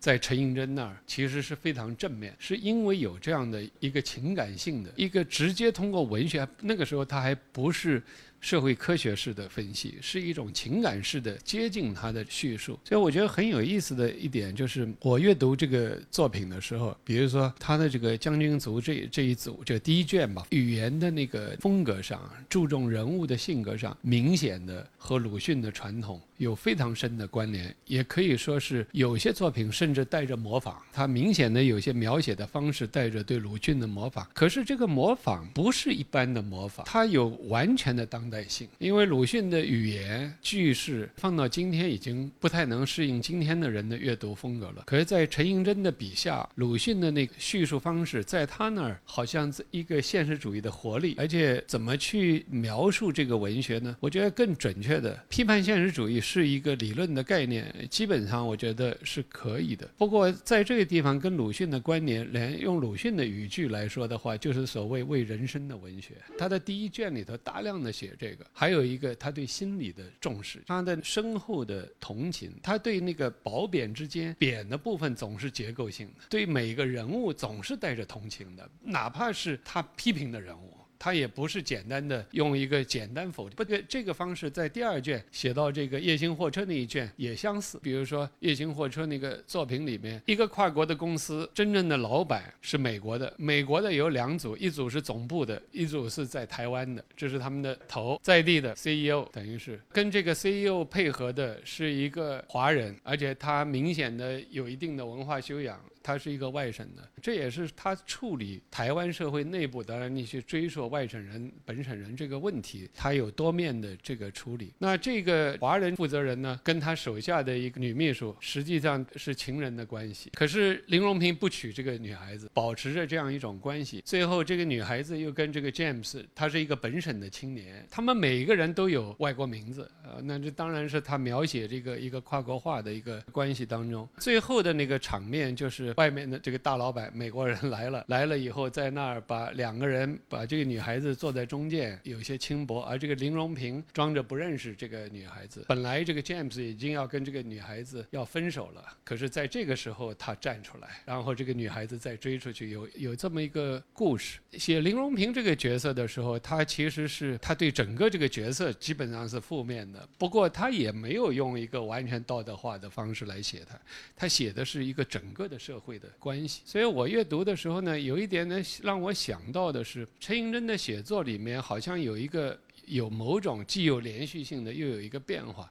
[0.00, 8.02] 在陈寅真那儿其实是非常正面，是因为有这样的一个情感性的一个直接通过文学，那个时候他还不是。
[8.46, 38.16] 社会科学式的分析是一种情感式的接近他的叙述，所以我觉得很有意思的一点就是，我阅读这个作品的时候，比如说他的这个《将军族》这这一组，就第一卷吧，语言的那个风格上，注重人物的性格上，明显的和鲁迅的传统有非常深的关联，也可以说是有些作品甚至带着模仿，他明显的有些描写的方式带着对鲁迅的模仿，可是这个模仿不是一般的模仿，他有完全的当。
[38.26, 44.82] 当代性，因为鲁迅的语言句式放到今天已经不太能适应今天的人的阅读风格了。
[44.84, 53.96] 可是，在陈寅真的笔下，鲁迅的那个叙述方式，在他那儿好像是一个现实主义的活力，而且怎么去描述这个文学呢？
[54.00, 59.88] 我觉得更准确的，批判现实主义是一个理论的概念，基本上我觉得是可以的。
[59.96, 66.10] 不过在这个地方跟鲁迅的关联，连用鲁迅的语句来说的话，就是所谓为人生的文学。
[66.36, 68.14] 他的第一卷里头大量的写。
[68.18, 80.75] 这个还有一个，他对心理的重视，他的深厚的同情，他对那个褒贬之间，贬的部分总是结构性的，对每个人物总是带着同情的，哪怕是他批评的人物。
[80.98, 87.78] 他也不是简单的用一个简单否定，不对，这个方式在第二卷写到这个夜行货车那一卷也相似。
[87.82, 105.80] 比如说夜行货车那个作品里面，一个跨国的公司，真正的老板是美国的，美国的有两组，一组是总部的，一组是在台湾的，这是他们的头在地的 CEO，等于是跟这个 CEO 配合的是一个华人，而且他明显的有一定的文化修养。
[106.06, 114.72] 他是一个外省的，这也是他处理台湾社会内部，当然你去追溯外省人、本省人这个问题，他有多面的这个处理。
[114.78, 120.30] 那这个华人负责人呢，跟他手下的一个女秘书实际上是情人的关系。
[120.34, 124.00] 可是林荣平不娶这个女孩子，保持着这样一种关系。
[124.06, 135.95] 最后这个女孩子又跟这个 James，他是一个本省的青年，他们每一个人都有外国名字，呃，那这当然是他描写这个一个跨国化的一个关系当中，最后的那个场面就是。
[135.96, 142.82] 外面的这个大老板美国人来了， 来了以后在那儿把两个人把这个女孩子坐在中间，有些轻薄。
[142.82, 145.64] 而这个林荣平装着不认识这个女孩子。
[145.68, 154.38] 本来这个 James 已经要跟这个女孩子要分手了，可是在这个时候他站出来，然后这个女孩子再追出去，有有这么一个故事。
[154.52, 163.80] 写林荣平这个角色的时候，他其实是他对整个这个角色基本上是负面的，不过他也没有用一个完全道德化的方式来写他，
[164.14, 165.85] 他写的是一个整个的社会。
[165.86, 166.62] 会的关系。
[166.64, 175.70] 所以我阅读的时候呢，有一点呢让我想到的是，陈寅恪的写作里面好像有一个有某种既有连续性的，又有一个变化。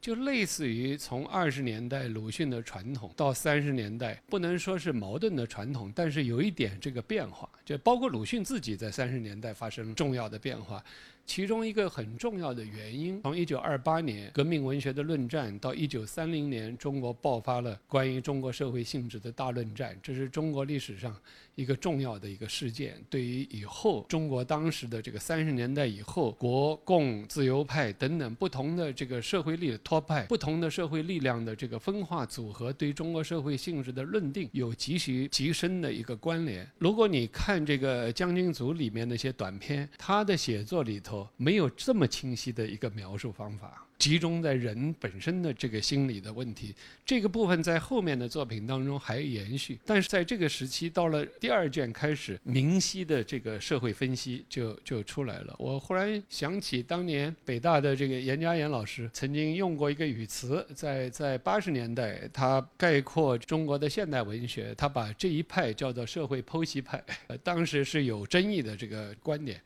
[0.00, 10.84] 就类似于从二十年代鲁迅的传统到三十年代，不能说是矛盾的传统，但是有一点这个变化，就包括鲁迅自己在三十年代发生重要的变化。
[11.26, 21.16] 其中一个很重要的原因，从一九二八年革命文学的论战到一九三零年中国爆发了关于中国社会性质的大论战，这是中国历史上
[21.54, 23.02] 一个重要的一个事件。
[23.08, 36.68] 对于以后中国当时的这个三十年代以后国共自由派等等不同的这个社会力的托派、不同的社会力量的这个分化组合，对中国社会性质的论定有极其极深的一个关联。
[36.78, 41.13] 如果你看这个《将军组》里面那些短篇，他的写作里头。
[41.36, 43.80] 没有这么清晰的一个描述方法。
[43.96, 46.74] 集中在人本身的这个心理的问题，
[47.06, 55.54] 这个部分在后面的作品当中还延续，但是在这个时期到了第二卷开始，明晰的这个社会分析就就出来了。
[55.58, 69.58] 我忽然想起当年北大的这个严家岩老师曾经用过一个语词，在在八十年代，他概括中国的现代文学，他把这一派叫做社会剖析派，呃，当时是有争议的这个观点。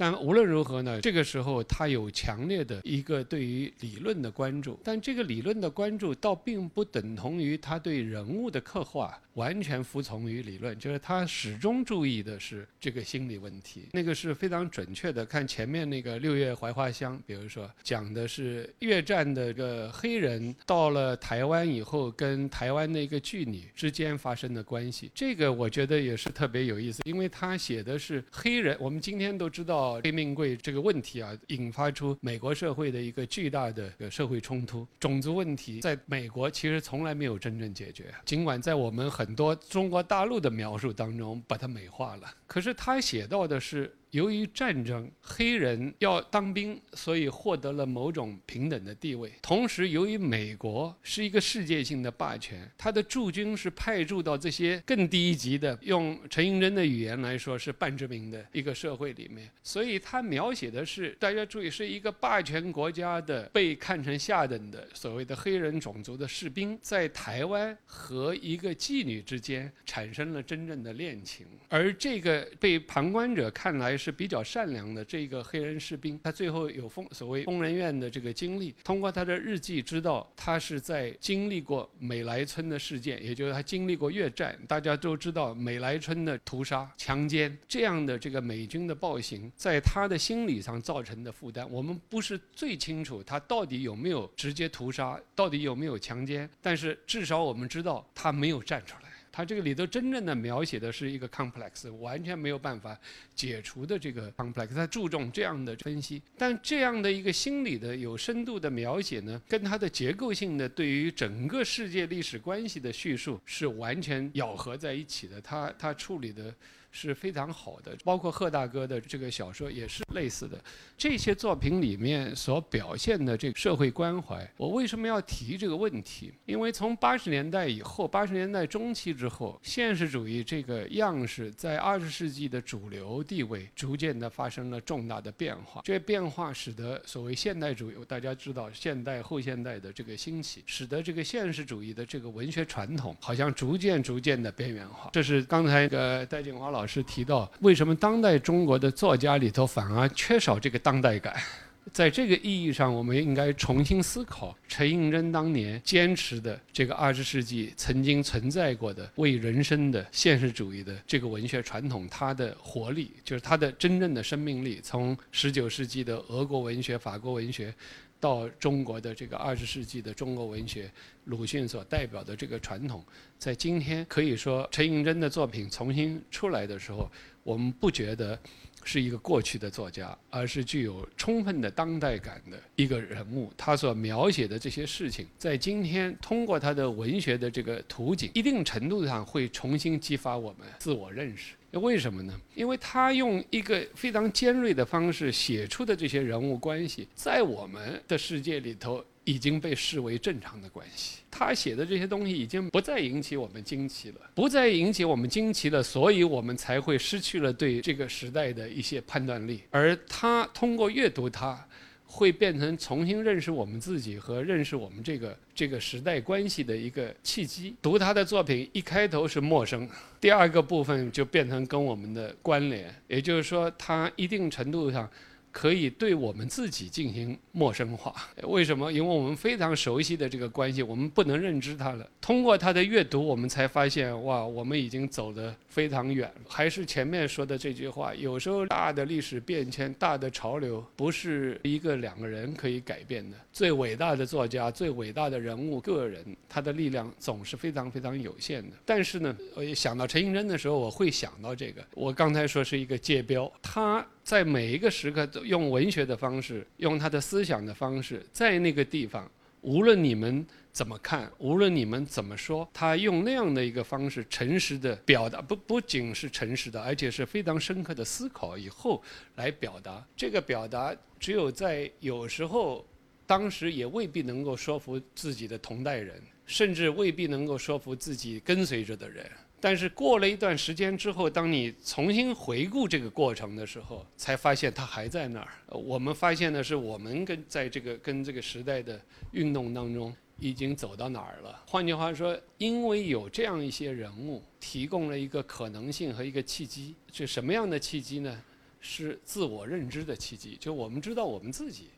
[0.00, 9.20] 但无论如何呢，这个时候他有强烈的一个对于理论的关注，但这个理论的关注倒并不等同于他对人物的刻画。
[9.34, 15.24] 完全服从于理论，就是他始终注意的是这个心理问题，那个是非常准确的。
[15.24, 28.76] 看前面那个《六月槐花香》，比如说讲的是越战的个黑人到了台湾以后，跟台湾的一个妓女之间发生的关系，这个我觉得也是特别有意思，因为他写的是黑人。
[28.80, 39.30] 我们今天都知道黑命贵这个问题啊，引发出美国社会的一个巨大的社会冲突，种族问题在美国其实从来没有真正解决，尽管在我们很。
[39.30, 42.34] 很多中国大陆的描述当中，把它美化了。
[42.48, 43.94] 可是他写到的是。
[44.10, 49.32] 由于战争，黑人要当兵，所以获得了某种平等的地位。
[49.40, 59.48] 同时，由于美国是一个世界性的霸权，他的驻军是派驻到这些更低一级的，用陈寅真的语言来说是半殖民的一个社会里面。
[59.62, 73.99] 所以他描写的是，大家注意，是一个霸权国家的被看成下等的所谓的黑人种族的士兵，在台湾和一个妓女之间产生了真正的恋情，而这个被旁观者看来。
[74.00, 84.58] 是比较善良的这个黑人士兵，他最后有疯所谓疯人院的这个经历，通过他的日记知道他是在经历过美莱村的事件，也就是他经历过越战。
[84.66, 99.09] 大家都知道美莱村的屠杀、强奸这样的这个美军的暴行，在他的心理上造成的负担，我们不是最清楚他到底有没有直接屠杀，到底有没有强奸，但是至少我们知道他没有站出来。
[99.32, 102.98] 他这个里头真正的描写的是一个 complex，完全没有办法
[103.34, 104.74] 解除的这个 complex。
[104.74, 115.40] 他注重这样的分析，但这样的一个心理的有深度的描写呢，跟他的结构性的对于整个世界历史关系的叙述是完全咬合在一起的。
[115.40, 116.54] 他他处理的。
[116.90, 120.58] 是非常好的，包括贺大哥的这个小说也是类似的。
[120.98, 126.32] 这些作品里面所表现的这个社会关怀，我为什么要提这个问题？
[126.46, 135.80] 因为从八十年代以后，八十年代中期之后，现实主义这个样式在二十世纪的主流地位逐渐的发生了重大的变化。
[135.84, 145.10] 这变化使得所谓现代主义，大家知道现代后现代的这个兴起，使得这个现实主义的这个文学传统好像逐渐逐渐的边缘化。
[145.12, 146.79] 这是刚才那个戴锦华老。
[146.80, 151.36] 老师提到，为什么当代中国的作家里头反而缺少这个当代感？
[151.92, 164.80] 在这个意义上，我们应该重新思考陈寅真当年坚持的这个二十世纪曾经存在过的为人生的现实主义的这个文学传统，它的活力，就是它的真正的生命力。
[164.82, 167.74] 从十九世纪的俄国文学、法国文学。
[168.20, 170.88] 到中国的这个二十世纪的中国文学，
[171.24, 173.02] 鲁迅所代表的这个传统，
[173.38, 177.10] 在今天可以说陈寅恪的作品重新出来的时候，
[177.42, 178.38] 我们不觉得
[178.84, 183.50] 是一个过去的作家，而是具有充分的当代感的一个人物。
[183.56, 191.54] 他所描写的这些事情，在今天通过他的文学的这个图景，一定程度上会重新激发我们自我认识。
[191.78, 192.34] 为什么呢？
[192.54, 201.20] 因为他用一个非常尖锐的方式写出的这些人物关系，在我们的世界里头已经被视为正常的关系。
[201.30, 209.62] 他写的这些东西已经不再引起我们惊奇了，不再引起我们惊奇了，所以我们才会失去了对这个时代的一些判断力。
[209.70, 211.66] 而他通过阅读它。
[212.12, 217.72] 会变成重新认识我们自己和认识我们这个这个时代关系的一个契机。
[217.80, 219.88] 读他的作品，一开头是陌生，
[220.20, 225.08] 第二个部分就变成跟我们的关联，也就是说，他一定程度上。
[225.52, 228.90] 可以对我们自己进行陌生化，为什么？
[228.92, 232.08] 因为我们非常熟悉的这个关系，我们不能认知它了。
[232.20, 236.30] 通过他的阅读，我们才发现，哇，我们已经走得非常远。
[236.48, 243.36] 还是前面说的这句话，有时候大的历史变迁、大的潮流，不是一个两个人可以改变的。
[243.52, 248.76] 最伟大的作家、最伟大的人物、个人，他的力量总是非常非常有限的。
[248.84, 251.84] 但是呢，我一想到陈寅真的时候，我会想到这个。
[251.94, 254.06] 我刚才说是一个界标，他。
[254.30, 259.28] 在每一个时刻，都用文学的方式，用他的思想的方式，在那个地方，
[259.60, 269.02] 无论你们怎么看，无论你们怎么说，他用那样的一个方式，诚实的表达，不不仅是诚实的，而且是非常深刻的思考以后
[269.34, 270.06] 来表达。
[270.16, 272.86] 这个表达，只有在有时候，
[273.26, 279.28] 当时也未必能够说服自己的同代人，甚至未必能够说服自己跟随着的人。
[279.60, 285.48] 但是过了一段时间之后，当你重新回顾这个过程的时候，才发现它还在那儿。
[285.68, 289.00] 我们发现的是，我们跟在这个跟这个时代的
[289.32, 291.62] 运动当中，已经走到哪儿了。
[291.66, 298.42] 换句话说，因为有这样一些人物提供了一个可能性和一个契机，是什么样的契机呢？
[298.80, 301.90] 是自我认知的契机，就我们知道我们自己。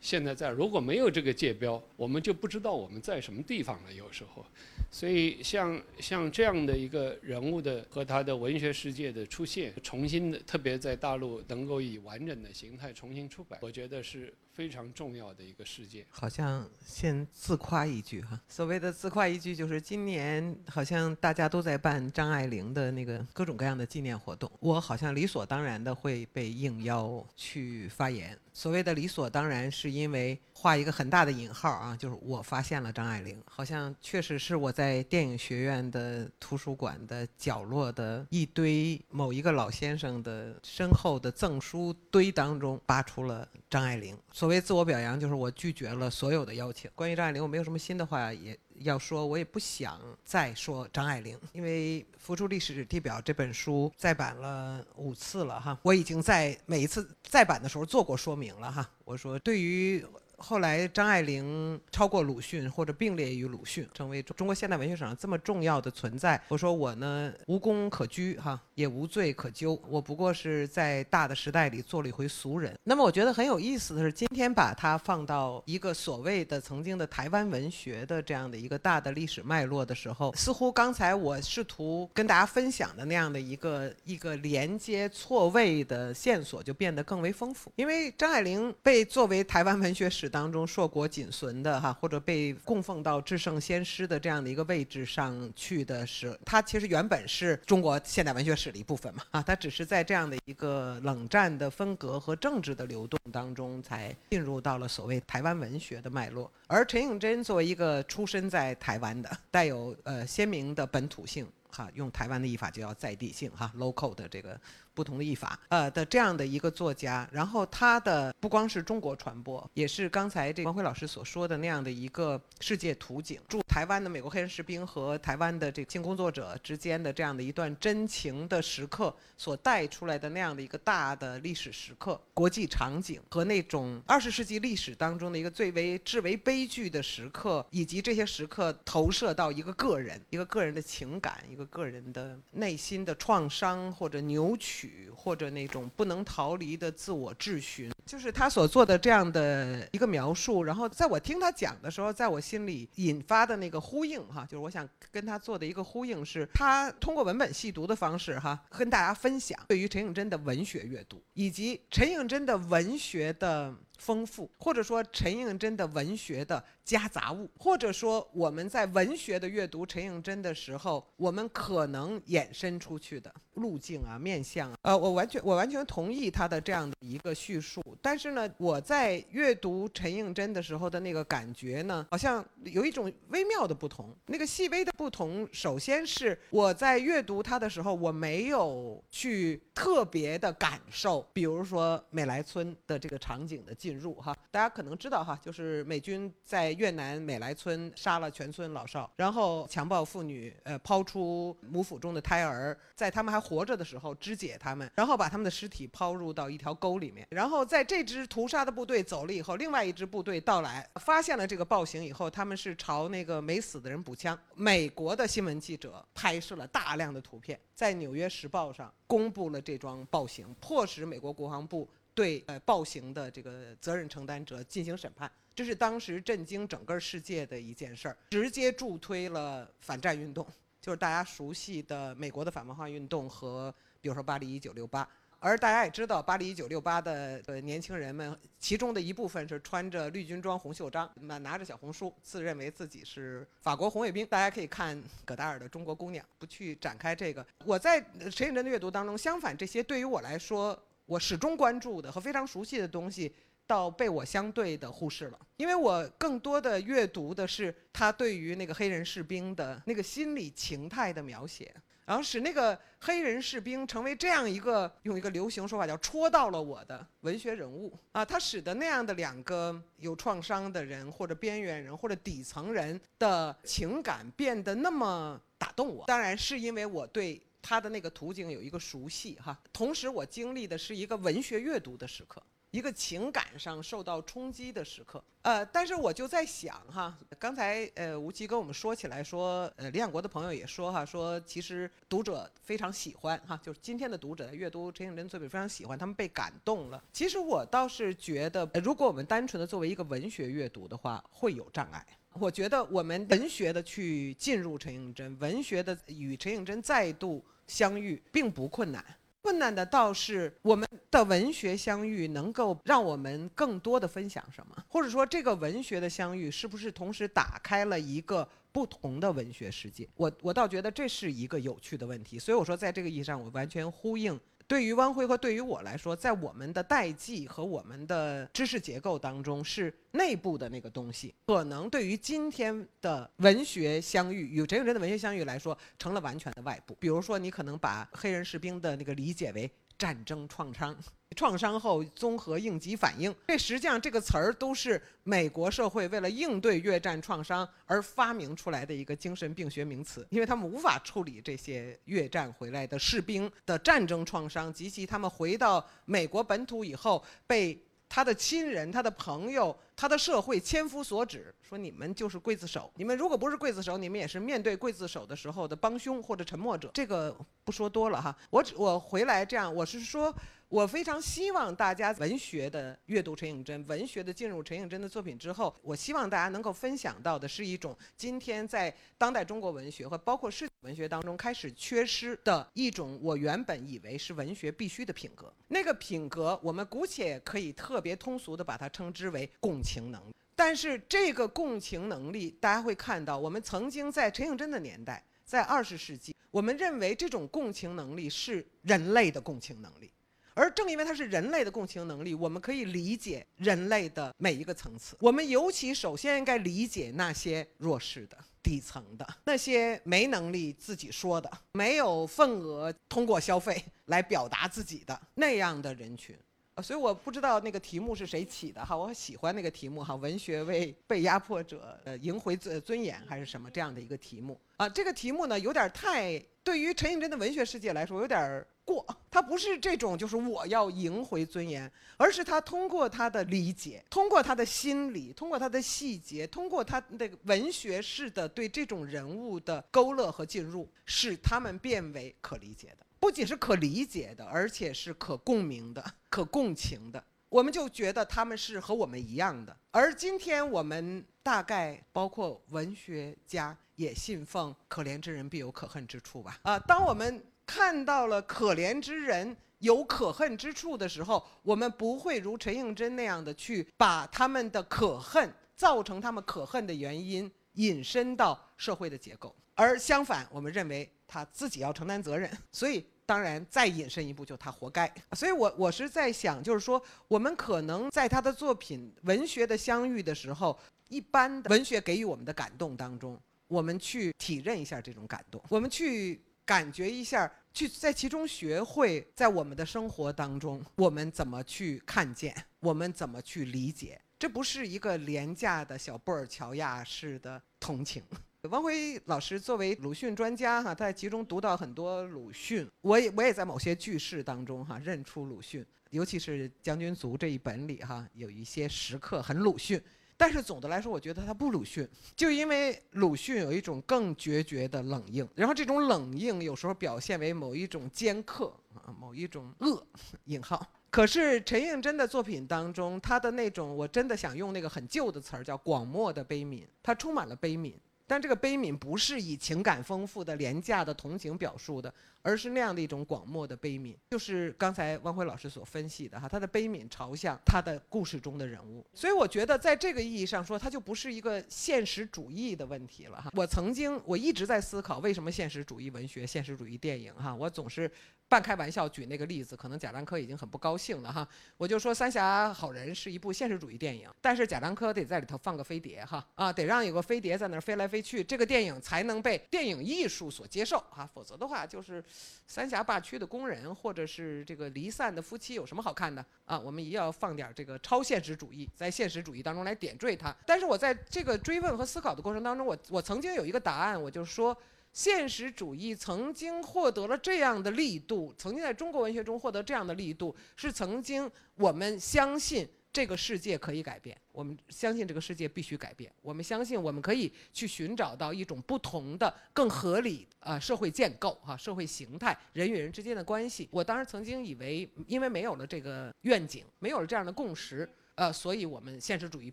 [0.00, 3.92] 现在在，如果没有这个界标，我们就不知道我们在什么地方了。
[3.92, 4.44] 有时候，
[4.90, 14.32] 所以像像这样的一个人物的和他的文学世界的出现，重新的，特别在大陆能够以完整的形态重新出版，我觉得是。
[14.60, 18.38] 非常重要的一个事件，好像先自夸一句哈。
[18.46, 28.38] 所谓的自夸一句，就是今年好像大家都在办张爱玲的那个各种各样的纪念活动，我好像理所当然的会被应邀去发言。
[28.52, 44.18] 所谓的理所当然，是因为画一个很大的引号啊，就是我发现了张爱玲，好像确实是我在电影学院的图书馆的角落的一堆某一个老先生的身后的赠书堆当中扒出了张爱玲。
[44.32, 46.90] 所谓自我表扬，就是我拒绝了所有的邀请。
[46.94, 58.90] 关于张爱玲，我没有什么新的话也要说，我也不想再说张爱玲，因为《浮出历史地表》这本书再版了五次了哈，我已经在每一次再版的时候做过说明了哈。
[59.04, 60.04] 我说对于。
[60.42, 66.40] 后来，张爱玲超过鲁迅，或者并列于鲁迅，成为中国现代文学史上这么重要的存在。
[66.48, 69.80] 我说我呢，无功可居，哈，也无罪可究。
[69.86, 72.74] 我不过是在大的时代里做了一回俗人。
[72.84, 87.70] 那么，我觉得很有意思的是，今天把它放到一个所谓的曾经的台湾文学的这样的一个大的历史脉络的时候，似乎刚才我试图跟大家分享的那样的一个一个连接错位的线索就变得更为丰富。
[87.76, 106.50] 因为张爱玲被作为台湾文学史当中硕果仅存的哈，或者被供奉到至圣先师的这样的一个位置上去的是，它其实原本是中国现代文学史的一部分嘛啊， 它只是在这样的一个冷战的分隔和政治的流动当中，才进入到了所谓台湾文学的脉络。
[106.68, 114.58] 而陈颖真作为一个出身在台湾的，带有呃鲜明的本土性哈，用台湾的译法就叫在地性哈，local 的这个。
[114.94, 144.89] 不同的译法，呃的这样的一个作家，然后他的不光是中国传播，也是刚才这王辉老师所说的那样的一个世界图景，驻台湾的美国黑人士兵和台湾的这个性工作者之间的这样的一段真情的时刻所带出来的那样的一个大的历史时刻、国际场景和那种二十世纪历史当中的一个最为至为悲剧的时刻，以及这些时刻投射到一个个人、一个个人的情感、一个个人的内心的创伤或者扭曲。
[145.14, 150.64] 或者那种不能逃离的自我质询，就是他所做的这样的一个描述。
[150.64, 163.74] 然后在我听他讲的时候，在我心里引发的那个呼应，哈，就是我想跟他做的一个呼应，是他通过文本细读的方式，哈，跟大家分享对于陈颖真的文学阅读，以及陈颖真的文学的。
[164.00, 177.82] 丰富，或者说陈应真的文学的夹杂物，或者说我们在文学的阅读陈应真的时候，我们可能衍生出去的路径啊、面相啊，呃，我完全我完全同意他的这样的一个叙述。
[178.00, 184.16] 但是呢，我在阅读陈应真的时候的那个感觉呢，好像有一种微妙的不同。
[184.26, 189.62] 那个细微的不同，首先是我在阅读他的时候，我没有去。
[189.80, 214.38] 特别的感受，比如说美莱村的这个场景的进入哈，大家可能知道哈，就是美军在越南美莱村杀了全村老少，然后强暴妇女，呃，抛出母腹中的胎儿，在他们还活着的时候肢解他们，然后把他们的尸体抛入到一条沟里面，然后在这支屠杀的部队走了以后，另外一支部队到来，发现了这个暴行以后，他们是朝那个没死的人补枪。
[214.54, 225.30] 美国的新闻记者拍摄了大量的图片，在《纽约时报》上公布了这这桩暴行，迫使美国国防部对呃暴行的这个责任承担者进行审判。
[225.54, 230.44] 这是当时震惊整个世界的一件事儿，直接助推了反战运动，
[230.80, 235.08] 就是大家熟悉的美国的反文化运动和比如说巴黎一九六八。
[235.42, 244.26] 而大家也知道，巴黎一九六八的呃年轻人们，其中的一部分是穿着绿军装、红袖章，那拿着小红书，自认为自己是法国红卫兵。
[244.26, 247.44] 大家可以看葛达尔的《中国姑娘》，不去展开这个。
[247.64, 247.98] 我在
[248.30, 253.34] 陈颖真的阅读当中，相反，这些对于我来说，我始终关注的和非常熟悉的东西，
[253.66, 261.74] 倒被我相对的忽视了，因为我更多的阅读的是他对于那个黑人士兵的那个心理情态的描写。
[262.10, 276.04] 然后使那个黑人士兵成为这样一个用一个流行说法叫戳到了我的文学人物啊，他使得那样的两个有创伤的人或者边缘人或者底层人的情感变得那么打动我。
[276.06, 282.42] 当然是因为我对他的那个图景有一个熟悉哈，同时我经历的是一个文学阅读的时刻。
[282.70, 297.02] 一个情感上受到冲击的时刻，呃，但是我就在想哈，刚才呃吴奇跟我们说起来说，呃，李想国的朋友也说哈，说其实读者非常喜欢哈，就是今天的读者阅读陈颖真作品非常喜欢，他们被感动了。
[297.12, 302.06] 其实我倒是觉得，如果我们单纯的作为一个文学阅读的话，会有障碍。
[302.34, 309.04] 我觉得我们文学的去进入陈颖真，文学的与陈颖真再度相遇，并不困难。
[309.42, 320.08] 困难的倒是我们的文学相遇能够让我们更多的分享什么，或者说这个文学的相遇是不是同时打开了一个不同的文学世界？
[320.14, 322.38] 我我倒觉得这是一个有趣的问题。
[322.38, 324.38] 所以我说，在这个意义上，我完全呼应。
[324.70, 336.96] 对于汪辉和对于我来说，在我们的代际和我们的知识结构当中，是内部的那个东西，可能对于今天的文学相遇与陈永贞的文学相遇来说，成了完全的外部。
[337.00, 339.68] 比如说，你可能把黑人士兵的那个理解为
[340.00, 340.96] 战争创伤。
[341.36, 357.80] 创伤后综合应急反应，这实际上这个词儿都是美国社会为了应对越战创伤而发明出来的一个精神病学名词，因为他们无法处理这些越战回来的士兵的战争创伤及其他们回到美国本土以后被。
[358.10, 362.92] 他的亲人、他的朋友、他的社会千夫所指，说你们就是刽子手。
[362.96, 366.90] 你们如果不是刽子手，你们也是面对刽子手的时候的帮凶或者沉默者。
[366.92, 367.34] 这个
[367.64, 368.36] 不说多了哈。
[368.50, 370.34] 我只我回来这样，我是说。
[370.70, 385.52] 我非常希望大家文学的阅读陈颖真，文学的进入陈颖真的作品之后，我希望大家能够分享到的是一种今天在当代中国文学和包括世界文学当中开始缺失的一种我原本以为是文学必须的品格。
[385.66, 390.32] 那个品格，我们姑且可以特别通俗的把它称之为共情能力。
[390.54, 400.08] 但是这个共情能力，大家会看到，我们曾经在陈颖真的年代，在二十世纪，我们认为这种共情能力是人类的共情能力。
[400.54, 405.16] 而正因为它是人类的共情能力，我们可以理解人类的每一个层次。
[405.20, 416.36] 我们尤其首先应该理解那些弱势的、底层的、那些没能力自己说的、没有份额通过消费来表达自己的那样的人群。
[416.82, 424.88] 所以我不知道那个题目是谁起的哈，我喜欢那个题目哈，文学为被压迫者呃赢回尊尊严还是什么这样的一个题目啊？
[424.88, 428.66] 这个题目呢有点太对于陈颖真的文学世界来说有点儿。
[428.92, 447.22] 过，他不是这种，就是我要赢回尊严，而是他通过他的理解，通过他的心理，通过他的细节，通过他的文学式的对这种人物的勾勒和进入，使他们变为可理解的，不仅是可理解的，而且是可共鸣的、可共情的。
[447.48, 449.76] 我们就觉得他们是和我们一样的。
[449.92, 456.58] 而今天我们大概包括文学家也信奉“可怜之人必有可恨之处”吧？
[456.62, 457.40] 啊，当我们。
[457.72, 472.50] 看到了可怜之人有可恨之处的时候，我们不会如陈应真那样的去把他们的可恨造成他们可恨的原因引申到社会的结构，而相反，我们认为他自己要承担责任。
[472.72, 475.08] 所以，当然再引申一步，就他活该。
[475.36, 480.76] 所以我我是在想，就是说，我们可能在他的作品文学的相遇的时候，
[481.08, 486.42] 一般的文学给予我们的感动当中，我们去体认一下这种感动，我们去。
[486.70, 494.20] 感觉一下，去在其中学会，在我们的生活当中，我们怎么去看见，我们怎么去理解。
[494.38, 498.22] 这不是一个廉价的小布尔乔亚式的同情。
[498.70, 510.00] 汪辉老师作为鲁迅专家哈，他在其中读到很多鲁迅，我也我也在某些句式当中哈认出鲁迅，尤其是《将军族》这一本里哈有一些时刻很鲁迅，
[510.40, 520.02] 但是总的来说，我觉得他不鲁迅，就因为鲁迅有一种更决绝的冷硬，然后这种冷硬有时候表现为某一种尖刻啊，某一种恶
[520.46, 520.82] 引号。
[521.10, 527.92] 可是陈映真的作品当中，他的那种我真的想用那个很旧的词儿叫广漠的悲悯，他充满了悲悯，
[528.30, 532.14] 但这个悲悯不是以情感丰富的廉价的同情表述的。
[532.42, 543.50] 而是那样的一种广漠的悲悯，就是刚才汪辉老师所分析的哈，他的悲悯朝向他的故事中的人物，所以我觉得在这个意义上说，它就不是一个现实主义的问题了哈。
[543.54, 548.10] 我曾经我一直在思考，为什么现实主义文学、现实主义电影哈，我总是
[548.50, 551.48] 半开玩笑举那个例子，可能贾樟柯已经很不高兴了哈。
[551.76, 562.22] 我就说《三峡好人》是一部现实主义电影，但是贾樟柯得在里头放个飞碟哈啊，得让有个飞碟在那儿飞来飞去，这个电影才能被电影艺术所接受啊，否则的话就是。
[562.66, 566.78] 三峡坝区的工人，或者是这个离散的夫妻，有什么好看的啊？
[566.78, 570.54] 我们也要放点这个超现实主义，在现实主义当中来点缀它。
[570.64, 574.76] 但是我在这个追问和思考的过程当中，我我曾经有一个答案，我就说，
[575.12, 582.88] 现实主义曾经获得了这样的力度，曾经在中国文学中获得这样的力度，是曾经我们相信。
[583.12, 586.32] 这个世界可以改变，我们相信这个世界必须改变。
[586.42, 593.88] 我们相信我们可以去寻找到一种不同的、更合理啊社会建构哈社会形态，人与人之间的关系。
[593.90, 599.72] 我当时曾经以为，因为没有了这个愿景，没有了这样的共识，呃，所以我们现实主义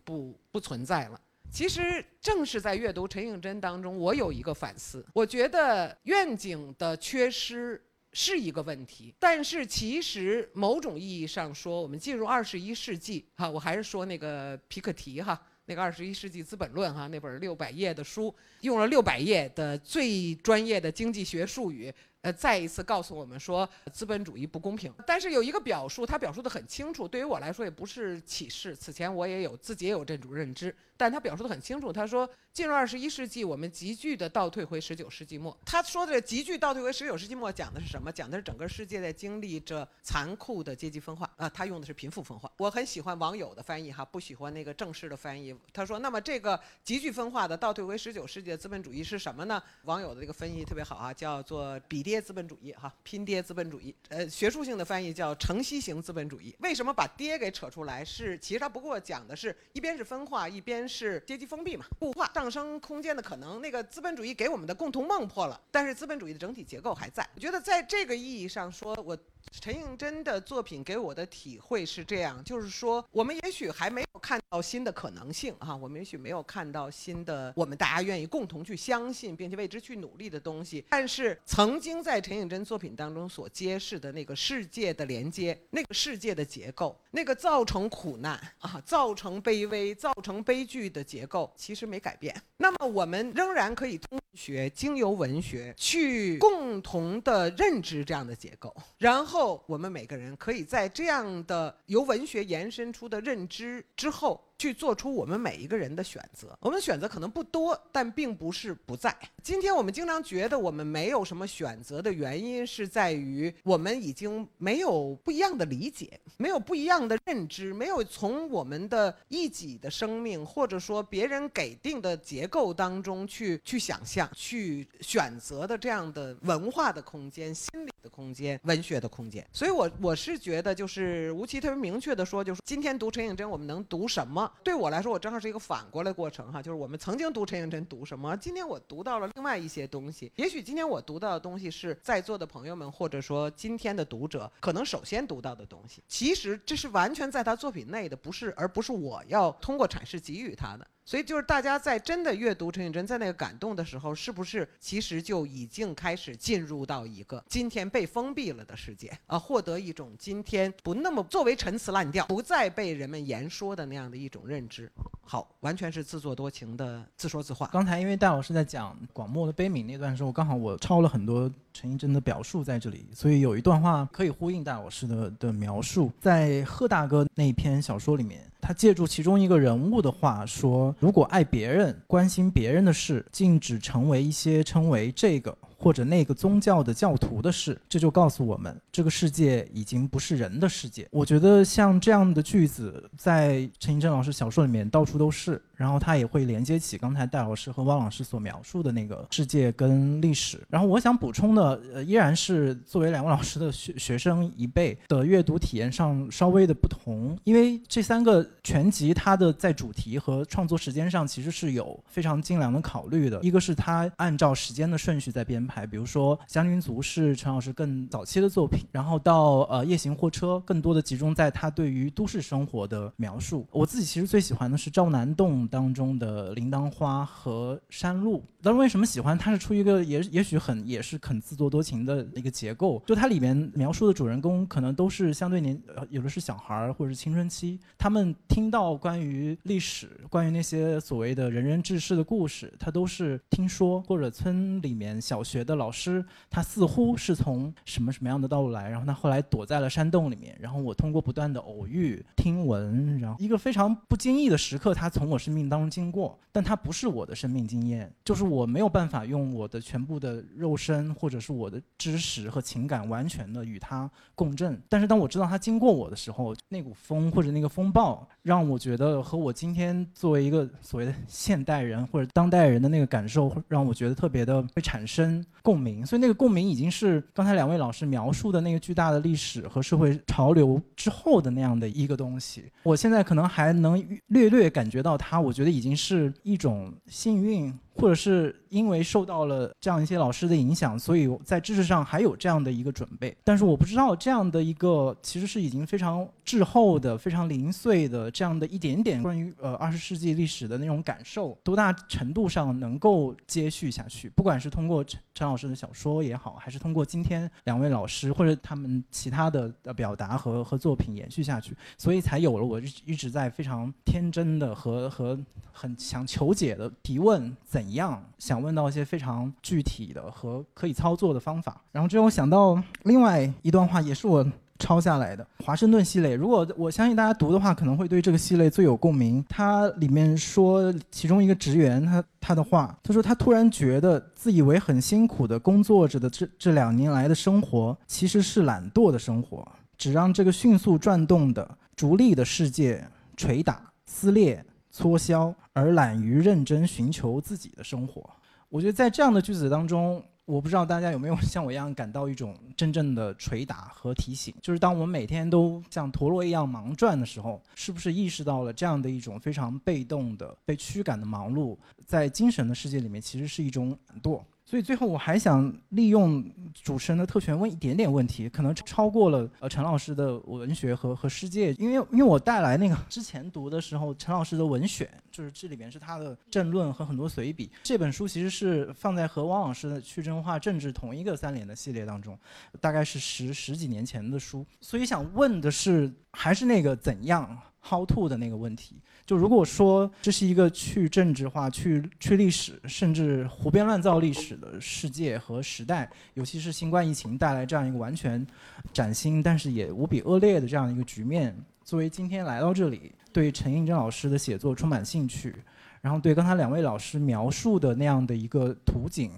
[0.00, 1.20] 不不存在了。
[1.50, 7.82] 其实正是在阅读陈应真当中，我有一个反思，我觉得愿景的缺失。
[8.14, 21.94] 是一个问题，但是其实某种意义上说，我们进入二十一世纪，哈，我还是说那个皮克提哈，那个《二十一世纪资本论》哈，那本六百页的书，用了六百页的最专业的经济学术语。
[22.28, 24.92] 呃，再一次告诉我们说，资本主义不公平。
[25.06, 28.76] 但是有一个表述，他表述的很清楚，对于我来说也不是启示。
[28.76, 31.90] 此前我也有自己也有这种认知，但他表述的很清楚。
[31.90, 35.56] 他说，进入二十一世纪，我们急剧的倒退回十九世纪末。
[35.64, 38.12] 他说的急剧倒退回十九世纪末，讲的是什么？
[38.12, 41.48] 讲的是整个世界在经历着残酷的阶级分化啊。
[41.48, 42.52] 他用的是贫富分化。
[42.58, 45.56] 我很喜欢网友的翻译哈，不喜欢那个正式的翻译。
[45.72, 49.62] 他说，那么这个急剧分化的倒退回十九世纪的资本主义是什么呢？
[49.84, 52.17] 网友的这个分译特别好啊，叫做比跌。
[52.20, 56.54] 资本主义哈，拼爹资本主义，呃，学术性的翻译叫城西型资本主义。
[56.60, 58.04] 为什么把爹给扯出来？
[58.04, 63.60] 是其实他不过讲的是一边是分化，一边是阶级封闭嘛，固化上升空间的可能。
[63.60, 67.28] 那个资本主义给我们的共同梦破了，但是资本主义的整体结构还在。
[67.34, 69.16] 我觉得在这个意义上说，我。
[69.60, 80.84] 陈应真的作品给我的体会是这样，就是说，我们也许还没有看到新的可能性啊，我们也许没有看到新的我们大家愿意共同去相信并且为之去努力的东西。
[80.88, 92.34] 但是，曾经在陈应真作品当中所揭示的那个世界的连接、那个世界的结构、那个造成苦难啊、 造成卑微、造成悲剧的结构，其实没改变。
[92.58, 99.37] 那么，我们仍然可以通学、经由文学去共同的认知这样的结构，然后。
[99.38, 104.42] 后，我们每个人可以在这样的由文学延伸出的认知之后。
[104.58, 106.56] 去做出我们每一个人的选择。
[106.60, 109.16] 我们的选择可能不多，但并不是不在。
[109.42, 129.46] 今天我们经常觉得我们没有什么选择的原因，是在于我们已经没有不一样的理解，没有不一样的认知，没有从我们的一己的生命，或者说别人给定的结构当中去去想象、去选择的这样的文化的空间、心理的空间、文学的空间。
[129.52, 134.47] 所以，我我是觉得，就是吴奇特别明确的说，就是今天读陈颖真，我们能读什么？
[134.62, 140.30] 对我来说，我正好是一个反过来过程哈，就是我们曾经读陈映真读什么，今天我读到了另外一些东西。
[140.36, 146.02] 也许今天我读到的东西是在座的朋友们，或者说今天的读者可能首先读到的东西。
[146.08, 150.86] 其实这是完全在他作品内的，不是，而不是我要通过阐释给予他的。
[151.08, 164.92] 所以就是大家在真的阅读陈颖真在那个感动的时候，是不是其实就已经开始进入到一个今天被封闭了的世界啊，获得一种今天不那么作为陈词滥调，不再被人们言说的那样的一种认知。
[165.22, 167.70] 好，完全是自作多情的自说自话。
[167.72, 178.44] 刚才因为戴老师在讲广漠的悲悯那段时候，刚好我抄了很多陈寅真的表述在这里，所以有一段话可以呼应戴老师的的描述，在贺大哥那篇小说里面。
[178.60, 187.80] 他借助其中一个人物的话说：“如果爱别人、关心别人的事，禁止成为一些称为这个或者那个宗教的教徒的事。
[187.88, 191.08] 这就告诉我们，这个世界已经不是人的世界。
[191.10, 195.62] 我觉得像这样的句子，在陈寅正老师小说里面到处都是。
[195.78, 200.60] 然后他也会连接起刚才戴老师和汪老师所描述的那个世界跟历史。
[200.68, 213.40] 然后我想补充的，呃，依然是作为两位老师的学学生一辈的阅读体验上稍微的不同，因为这三个全集它的在主题和创作时间上其实是有非常精良的考虑的。
[213.40, 223.66] 一个是他按照时间的顺序在编牌，比如说《将军族》是陈老师更早期的作品，然后到呃《夜行货车》更多的集中在他对于都市生活的描述。
[223.70, 225.58] 我自己其实最喜欢的是赵南栋。
[225.70, 229.36] 当中的铃铛花和山路，当时为什么喜欢？
[229.36, 233.02] 它是出于一个也也许很也是很自作多情的一个结构。
[233.06, 255.68] 就它里面描述的主人公可能都是相对年，有的是小孩儿或者是青春期，他们听到关于历史、关于那些所谓的仁人志士的故事，他都是听说或者村里面小学的老师，他似乎是从什么什么样的道路来，然后他后来躲在了山洞里面，然后我通过不断的偶遇、听闻，然后一个非常不经意的时刻，他从我生命。
[255.68, 264.80] 当中经过，但他不是我的生命经验，就是我没有办法用我的全部的肉身或者是我的知识和情感完全的与他共振。
[264.88, 276.06] 但是当我知道他经过我的时候，那股风或者那个风暴，让我觉得和我今天作为一个所谓的现代人或者当代人的那个感受，让我觉得特别的会产生共鸣。
[276.06, 282.64] 所以那个共鸣已经是刚才两位老师描述的那个巨大的历史和社会潮流之后的那样的一个东西。
[282.82, 285.52] 我现在可能还能略略感觉到它，我。
[285.58, 287.76] 觉得已经是一种幸运。
[287.98, 293.36] 或者是因为受到了这样一些老师的影响，所以在知识上还有这样的一个准备。
[293.42, 304.28] 但是我不知道这样的一个其实是已经非常滞后的、非常零碎的这样的一点点关于呃二十世纪历史的那种感受，多大程度上能够接续下去？
[304.30, 315.38] 不管是通过陈陈老师的小说也好，还是通过今天两位老师或者他们其他的呃表达和和作品延续下去，所以才有了我一直在非常天真的和和
[315.72, 317.87] 很想求解的提问怎。
[317.88, 324.44] 一样想问到一些非常具体的和可以操作的方法，然后之后想到另外一段话，也是我
[324.78, 326.36] 抄下来的《华盛顿系列》。
[326.38, 329.44] 如果我相信大家读的话，可能会对这个系列最有共鸣。
[329.48, 339.66] 它里面说，其中一个职员他他的话，他说他突然觉得自以为很辛苦的工作着的这这两年来的生活，其实是懒惰的生活，
[339.96, 343.04] 只让这个迅速转动的逐利的世界
[343.36, 344.64] 捶打撕裂。
[344.90, 348.28] 搓销，而懒于认真寻求自己的生活。
[348.68, 361.76] 我觉得在这样的句子当中，我不知道大家有没有 像我一样感到一种真正的捶打和提醒，就是当我们每天都像陀螺一样忙转的时候，是不是意识到了这样的一种非常被动的、被驱赶的忙碌，
[362.06, 364.42] 在精神的世界里面其实是一种懒惰。
[364.68, 366.44] 所以最后我还想利用
[366.74, 377.70] 主持人的特权问一点点问题，可能超过了呃陈老师的文学和和世界，因为因为我带来那个之前读的时候，陈老师的文选，就是这里面是他的政论和很多随笔。
[377.82, 382.38] 这本书其实是放在和汪老师的去真化政治同一个三联的系列当中，
[382.78, 384.66] 大概是十十几年前的书。
[384.82, 387.58] 所以想问的是，还是那个怎样
[387.88, 388.96] how to 的那个问题。
[389.24, 398.46] 就如果说这是一个去政治化、去去历史，甚至胡编乱造历史的世界和时代，尤其是新冠疫情带来这样一个完全
[398.92, 405.54] 崭新，但是也无比恶劣的这样一个局面，作为今天来到这里，对陈映真老师的写作充满兴趣，
[406.00, 409.30] 然后对刚才两位老师描述的那样的一个图景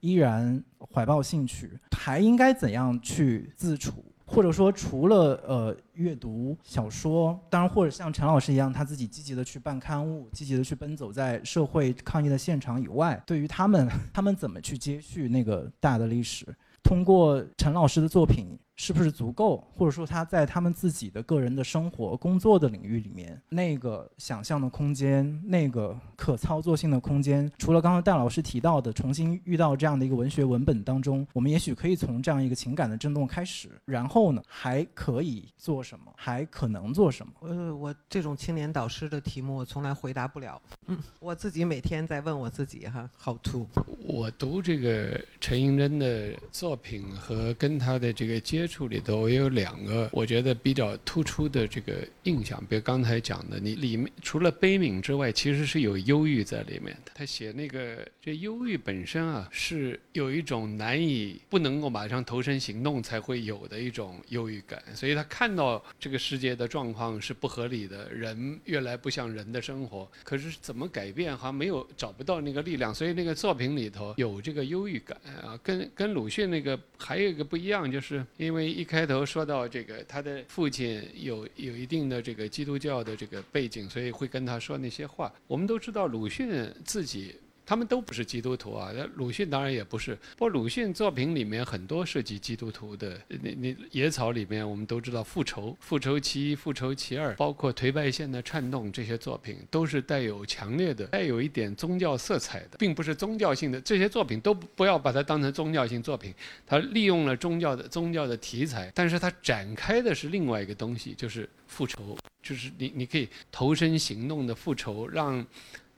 [0.00, 4.04] 依然怀抱兴趣，还应该怎样去自处？
[4.26, 16.46] 或者说，除了呃阅读小说，当然或者像陈老师一样，他自己积极的去办刊物，积极的去奔走在社会抗议的现场以外，对于他们，他们怎么去接续那个大的历史？
[16.82, 18.58] 通过陈老师的作品。
[18.76, 36.12] 是不是足够，或者说他在他们自己的个人的生活、工作的领域里面，那个想象的空间、那个可操作性的空间，除了刚刚戴老师提到的重新遇到这样的一个文学文本当中，我们也许可以从这样一个情感的震动开始，然后呢，还可以做什么？
[36.16, 37.32] 还可能做什么？
[37.42, 40.60] 呃，我这种青年导师的题目，我从来回答不了。
[40.88, 43.68] 嗯，我自己每天在问我自己哈，How to？
[44.04, 48.63] 我读这个陈寅真的作品和跟他的这个接。
[48.64, 57.12] 接触里头，我有两个我觉得比较突出的这个印象，比如刚才讲的，你里面除了悲悯之外，其实是有忧郁在里面的。
[57.14, 85.34] 他写那个这忧郁本身啊，是有一种难以不能够马上投身行动才会有的一种忧郁感，所以他看到这个世界的状况是不合理的，人越来不像人的生活，可是怎么改变，好像没有找不到那个力量，所以那个作品里头有这个忧郁感啊，跟跟鲁迅那个还有一个不一样，就是因为因为一开头说到这个他的父亲有有一定的这个基督教的这个背景，所以会跟他说那些话。
[85.48, 87.34] 我们都知道鲁迅自己。
[87.66, 90.14] 他们都不是基督徒啊，那鲁迅当然也不是。
[90.36, 103.80] 不过鲁迅作品里面很多涉及基督徒的，那那野草里面我们都知道复仇、复仇其一、复仇其二，包括颓败线的颤动这些作品，都是带有强烈的、带有一点宗教色彩的，并不是宗教性的。
[103.80, 106.34] 这些作品都不要把它当成宗教性作品，
[106.66, 115.44] 它利用了宗教的宗教的题材，但是它展开的是另外一个东西，就是复仇，就是你你可以投身行动的复仇，让。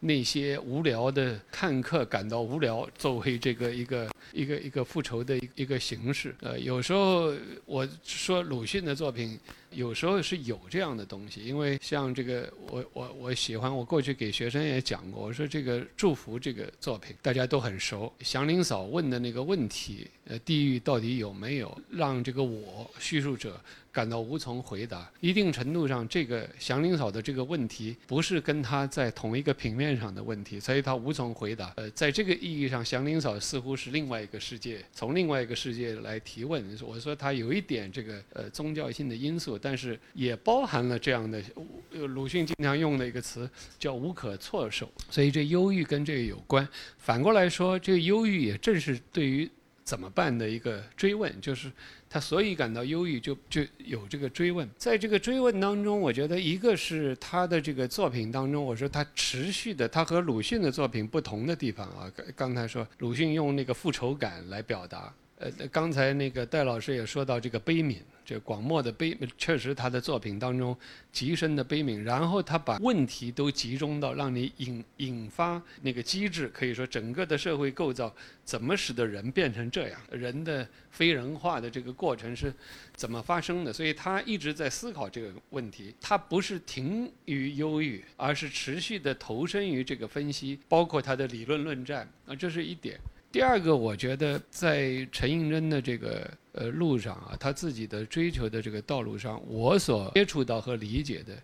[0.01, 6.35] 那些无聊的看客感到无聊，作为这个一个一个一个复仇的一一个形式。
[6.41, 7.33] 呃，有时候
[7.65, 9.39] 我说鲁迅的作品。
[9.77, 18.11] 有时候是有这样的东西，因为像这个，我我我喜欢，我过去给学生也讲过，我说这个祝福这个作品大家都很熟。
[18.21, 23.61] 祥林嫂问的那个问题，呃，地狱到底有没有，让这个我叙述者
[23.93, 25.11] 感到无从回答。
[25.21, 31.75] 一定程度上，这个祥林嫂的这个问题不是跟他在同一个平面上的问题，所以他无从回答。
[31.77, 36.65] 呃，在这个意义上，祥林嫂似乎是另外一个世界，从另外一个世界来提问。
[36.83, 39.59] 我说他有一点这个呃宗教性的因素。
[39.67, 41.43] 但是也包含了这样的，
[41.91, 43.51] 呃，鲁迅经常用的一个词
[43.81, 46.67] 叫无可措手，所以这忧郁跟这个有关。
[46.99, 49.51] 反过来说，这忧郁也正是对于
[49.83, 51.69] 怎么办的一个追问，就是
[52.09, 54.69] 他所以感到忧郁，就就有这个追问。
[54.79, 67.97] 在这个追问当中，我觉得一个是他的这个作品当中，我说他持续的，他和鲁迅的作品不同的地方啊，刚才说鲁迅用那个复仇感来表达，呃，刚才那个戴老师也说到这个悲悯。
[68.27, 70.77] 这广漠的悲，确实他的作品当中
[71.13, 78.13] 极深的悲悯，然后他把问题都集中到让你引引发那个机制，可以说整个的社会构造
[78.45, 82.53] 怎么使得人变成这样，人的非人化的这个过程是
[82.97, 83.73] 怎么发生的？
[83.73, 92.99] 所以他一直在思考这个问题，他不是停于忧郁，而是持续的投身于这个分析，包括他的理论论战啊，这是一点。
[93.31, 101.37] 第二个，我觉得在陈应真的这个呃路上啊，他自己的追求的这个道路上，我所接触到和理解的，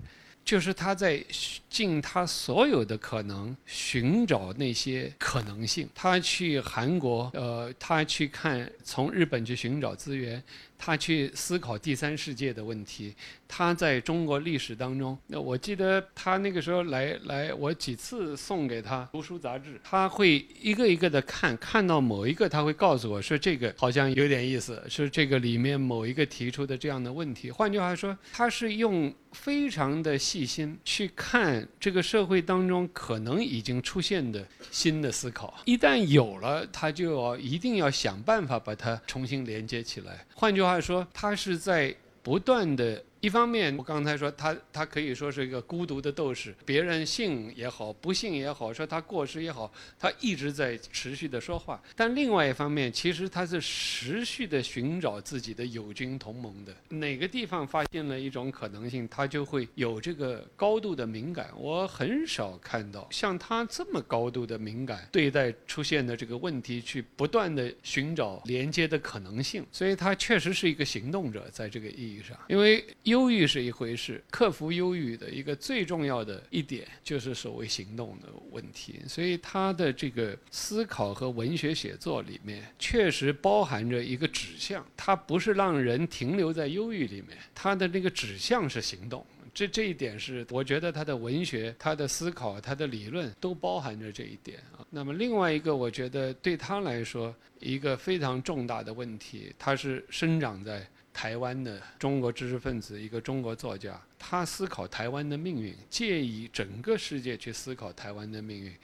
[0.45, 1.25] 就是他在
[1.71, 5.89] 尽他所有的可能寻找那些可能性。
[5.95, 10.43] 他去韩国，呃，他去看从日本去寻找资源。
[10.85, 13.15] 他去思考第三世界的问题，
[13.47, 27.49] 他在中国历史当中，那我记得他那个时候来来，我几次送给他读书杂志，他会一个一个的看，看到某一个他会告诉我说这个好像有点意思，是这个里面某一个提出的这样的问题。
[27.49, 40.27] 换句话说，他是用非常的细心去看这个社会当中可能已经出现的新的思考，一旦有了，他就要一定要想办法把它重新连接起来。
[40.35, 40.72] 换句话。
[40.73, 51.81] 他说：“他是在不断的。”一方面，我刚才说他他可以说是一个孤独的斗士，别人信也好，不信也好，说他过失也好，他一直在持续的说话。
[51.95, 56.75] 但另外一方面，其实他是持续的寻找自己的友军同盟的。
[56.89, 61.49] 哪个地方发现了一种可能性，他就会有这个高度的敏感。
[61.57, 69.65] 我很少看到像他这么高度的敏感对待出现的这个问题，去不断的寻找连接的可能性。
[69.71, 72.85] 所以他确实是一个行动者，在这个意义上，因为。
[73.13, 79.01] 忧郁是一回事，克服忧郁的一个最重要的一点就是所谓行动的问题。
[79.07, 89.25] 所以他的这个思考和文学写作里面，确实包含着一个指向，他不是让人停留在忧郁里面，他的那个指向是行动。
[89.53, 94.81] 这这一点是我觉得他的文学、他的思考、他的理论都包含着这一点啊。
[94.89, 100.89] 那么另外一个，我觉得对他来说一个非常重大的问题，他是生长在。
[101.13, 108.75] 台湾的中国知识分子，一个中国作家，他思考台湾的命运，借以整个世界去思考台湾的命运。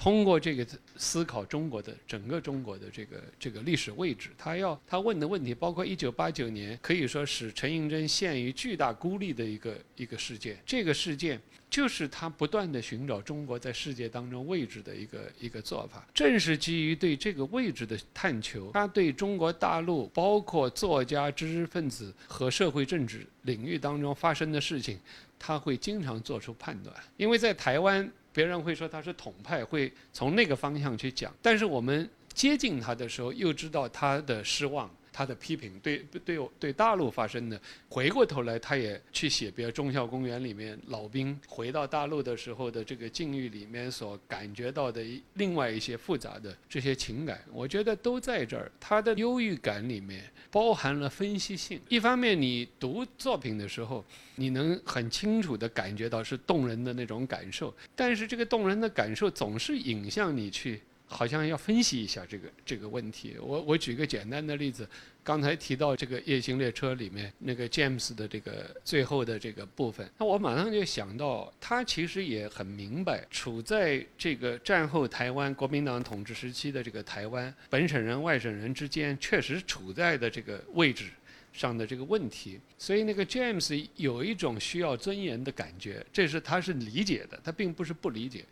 [0.00, 0.64] 通过这个
[0.96, 16.06] 思考中国的整个中国的这个这个历史位置，他要他问的问题，包括一九八九年可以说使陈寅真陷于巨大孤立的一个一个事件，这个事件就是他不断的寻找中国在世界当中位置的一个一个做法。
[16.14, 24.96] 正是基于对这个位置的探求，他对中国大陆包括作家、知识分子和社会政治领域当中发生的事情，
[25.40, 28.08] 他会经常做出判断，因为在台湾。
[28.32, 31.32] 别人会说他是统派，会从那个方向去讲。
[31.42, 34.88] 但是我们接近他的时候，又知道他的失望。
[35.18, 45.04] 他的批评对对对大陆发生的，回过头来他也去写，比如《忠孝公园》里面老兵回到大陆的时候的这个境遇里面所感觉到的
[45.34, 48.70] 另外一些复杂的这些情感，我觉得都在这儿。
[48.78, 51.80] 他的忧郁感里面包含了分析性。
[51.88, 54.04] 一方面，你读作品的时候，
[54.36, 60.80] 你能很清楚地感觉到是动人的那种感受，但是这个动人的感受总是引向你去。
[61.08, 63.36] 好像要分析一下这个这个问题。
[63.40, 64.86] 我我举个简单的例子，
[65.24, 81.06] 刚才提到这个《夜行列车》里面那个 James 的这个最后的这个部分，那我马上就想到，他其实也很明白，处在这个战后台湾国民党统治时期的这个台湾本省人外省人之间，确实处在的这个位置
[81.54, 82.60] 上的这个问题。
[82.76, 88.44] 所以那个 James 有一种需要尊严的感觉，这是他是理解的，他并不是不理解。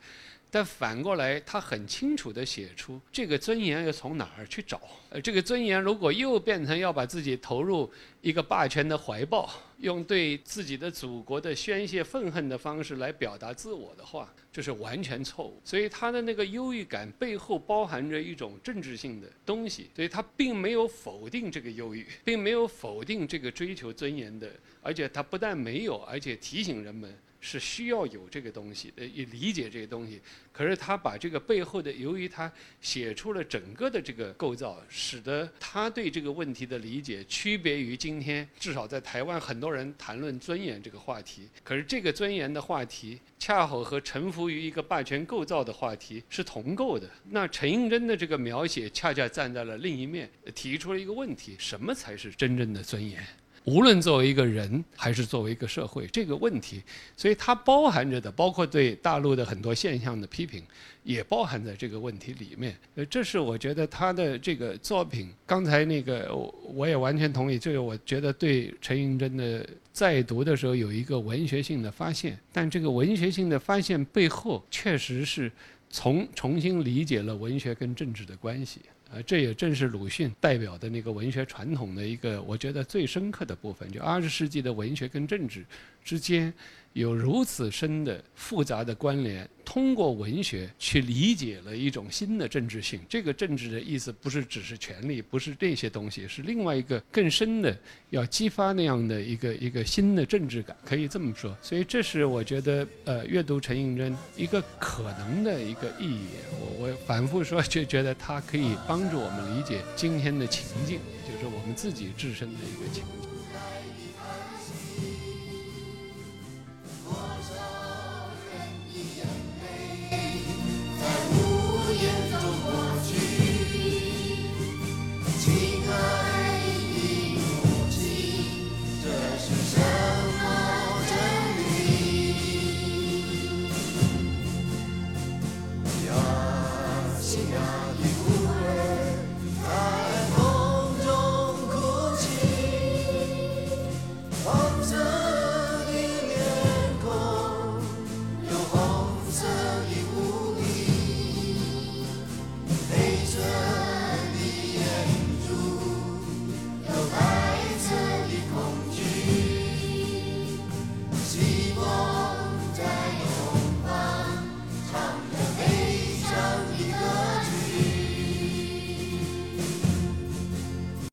[0.57, 4.81] 但反过来，他很清楚地写出这个尊严要从哪儿去找。
[5.11, 7.87] 呃，这个尊严如果又变成要把自己投入
[8.21, 9.47] 一个霸权的怀抱，
[9.81, 15.61] 用对自己的祖国的宣泄愤恨的方式来表达自我的话，这是完全错误。
[15.63, 24.49] 所以他的那个忧郁感背后包含着一种政治性的东西，所以他并没有否定这个忧郁，并没有否定这个追求尊严的，
[24.81, 27.15] 而且他不但没有，而且提醒人们。
[27.39, 30.21] 是需要有这个东西，呃，也理解这个东西。
[30.51, 41.47] 可是他把这个背后的，由于他写出了整个的这个构造，使得他对这个问题的理解区别于今天至少在台湾很多人谈论尊严这个话题。
[41.63, 47.07] 可是这个尊严的话题，恰好和臣服于一个霸权构造的话题是同构的。
[47.29, 53.23] 那陈应真的这个描写，恰恰站在了另一面，提出了一个问题：什么才是真正的尊严？
[53.67, 56.81] 无论作为一个人还是作为一个社会，这个问题，
[57.17, 60.63] 所以它包含着的，包括对大陆的很多现象的批评，
[61.03, 62.73] 也包含在这个问题里面。
[62.95, 65.29] 呃，这是我觉得他的这个作品。
[65.45, 66.33] 刚才那个，
[66.73, 67.59] 我也完全同意。
[67.59, 75.51] 这个我觉得对陈寅真的在读的时候有一个文学性的发现，但这个文学性的发现背后，确实是
[75.89, 78.79] 从重新理解了文学跟政治的关系。
[79.09, 85.65] 呃，这也正是鲁迅代表的那个文学传统的一个，我觉得最深刻的部分，就二十世纪的文学跟政治
[86.03, 86.53] 之间
[86.97, 89.47] 有如此深的复杂的关联。
[89.63, 97.77] 通过文学去理解了一种新的政治性，这个政治的意思不是只是权力，不是这些东西，是另外一个更深的，
[98.09, 101.55] 要激发那样的一个一个新的政治感，可以这么说。
[101.61, 106.27] 所以这是我觉得，呃，阅读陈应真一个可能的一个意义。
[106.61, 113.26] 我我反复说，就觉得它可以帮助我们理解今天的情境，就是我们自己自身的一个情境。